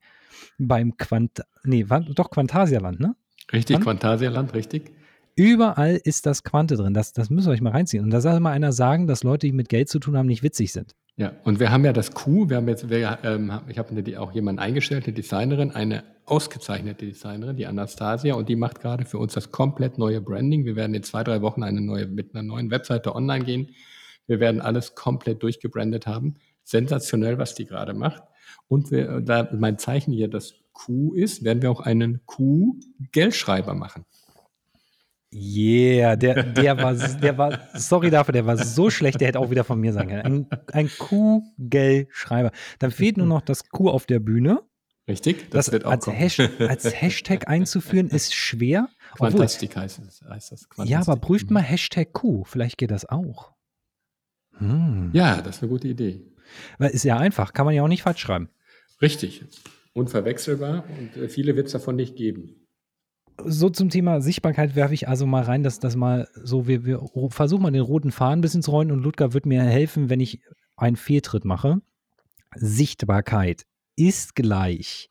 [0.57, 3.15] beim Quant, nee, doch Quantasialand, ne?
[3.51, 4.91] Richtig, Quant Quantasialand, richtig.
[5.35, 6.93] Überall ist das Quante drin.
[6.93, 8.03] Das, das müsst ihr euch mal reinziehen.
[8.03, 10.43] Und da soll mal einer sagen, dass Leute, die mit Geld zu tun haben, nicht
[10.43, 10.95] witzig sind.
[11.15, 14.31] Ja, und wir haben ja das Q, wir haben jetzt, wir, ähm, ich habe auch
[14.31, 19.33] jemanden eingestellt, eine Designerin, eine ausgezeichnete Designerin, die Anastasia, und die macht gerade für uns
[19.33, 20.65] das komplett neue Branding.
[20.65, 23.69] Wir werden in zwei, drei Wochen eine neue, mit einer neuen Webseite online gehen.
[24.25, 26.35] Wir werden alles komplett durchgebrandet haben.
[26.63, 28.23] Sensationell, was die gerade macht.
[28.67, 34.05] Und wir, da mein Zeichen hier das Q ist, werden wir auch einen Q-Geldschreiber machen.
[35.35, 39.49] Yeah, der, der, war, der war, sorry dafür, der war so schlecht, der hätte auch
[39.49, 40.23] wieder von mir sein können.
[40.23, 42.51] Ein, ein Kugelschreiber.
[42.79, 44.61] Dann fehlt nur noch das Q auf der Bühne.
[45.07, 48.87] Richtig, das, das wird auch als, Hash, als, Hashtag einzuführen ist schwer.
[49.17, 50.69] Quantastik heißt, heißt das.
[50.69, 50.91] Quantastik.
[50.91, 53.51] Ja, aber prüft mal Hashtag Q, vielleicht geht das auch.
[54.57, 55.09] Hm.
[55.13, 56.21] Ja, das ist eine gute Idee.
[56.77, 58.49] Weil ist ja einfach, kann man ja auch nicht falsch schreiben.
[59.01, 59.43] Richtig,
[59.93, 62.62] unverwechselbar und äh, viele wird es davon nicht geben
[63.45, 67.01] so zum Thema Sichtbarkeit werfe ich also mal rein, dass das mal so, wir, wir
[67.29, 70.19] versuchen mal den roten Faden ein bisschen zu rollen und Ludger wird mir helfen, wenn
[70.19, 70.41] ich
[70.77, 71.81] einen Fehltritt mache.
[72.55, 73.65] Sichtbarkeit
[73.95, 75.09] ist gleich,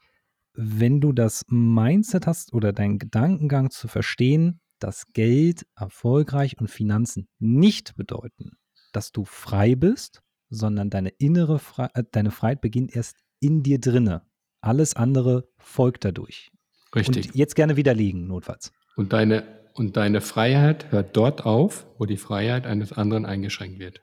[0.54, 7.28] wenn du das Mindset hast oder deinen Gedankengang zu verstehen, dass Geld, erfolgreich und Finanzen
[7.38, 8.56] nicht bedeuten,
[8.92, 13.78] dass du frei bist, sondern deine innere Fre äh, deine Freiheit beginnt erst in dir
[13.78, 14.22] drinne.
[14.60, 16.50] Alles andere folgt dadurch.
[16.94, 17.28] Richtig.
[17.28, 18.72] Und jetzt gerne widerlegen, notfalls.
[18.96, 24.02] Und deine, und deine Freiheit hört dort auf, wo die Freiheit eines anderen eingeschränkt wird.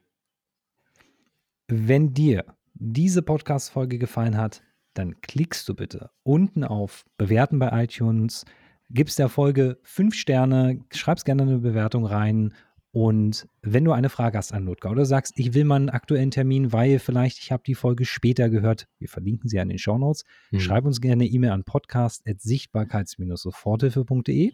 [1.67, 4.63] Wenn dir diese Podcast-Folge gefallen hat,
[4.95, 8.45] dann klickst du bitte unten auf Bewerten bei iTunes,
[8.89, 12.53] gibst der Folge fünf Sterne, schreibst gerne eine Bewertung rein
[12.91, 16.31] und wenn du eine Frage hast an Ludger oder sagst, ich will mal einen aktuellen
[16.31, 20.23] Termin, weil vielleicht ich habe die Folge später gehört, wir verlinken sie an den Shownotes,
[20.49, 20.59] mhm.
[20.59, 24.53] schreib uns gerne eine E-Mail an podcast.sichtbarkeits-soforthilfe.de.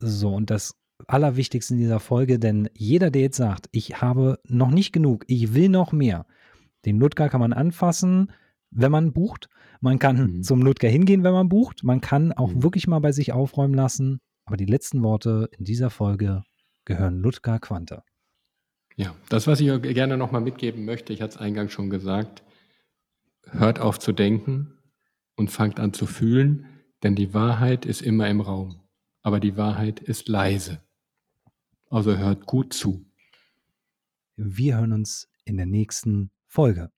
[0.00, 0.74] So, und das
[1.06, 5.54] Allerwichtigste in dieser Folge, denn jeder, der jetzt sagt, ich habe noch nicht genug, ich
[5.54, 6.26] will noch mehr,
[6.84, 8.32] den Ludger kann man anfassen,
[8.72, 9.48] wenn man bucht.
[9.80, 10.42] Man kann mhm.
[10.42, 11.84] zum Ludger hingehen, wenn man bucht.
[11.84, 12.62] Man kann auch mhm.
[12.62, 14.20] wirklich mal bei sich aufräumen lassen.
[14.44, 16.42] Aber die letzten Worte in dieser Folge
[16.84, 18.02] gehören Ludger Quante.
[18.96, 22.42] Ja, das, was ich gerne nochmal mitgeben möchte, ich hatte es eingangs schon gesagt,
[23.50, 24.78] hört auf zu denken
[25.36, 26.66] und fangt an zu fühlen,
[27.02, 28.82] denn die Wahrheit ist immer im Raum,
[29.22, 30.82] aber die Wahrheit ist leise.
[31.88, 33.04] Also hört gut zu.
[34.36, 36.90] Wir hören uns in der nächsten Folge.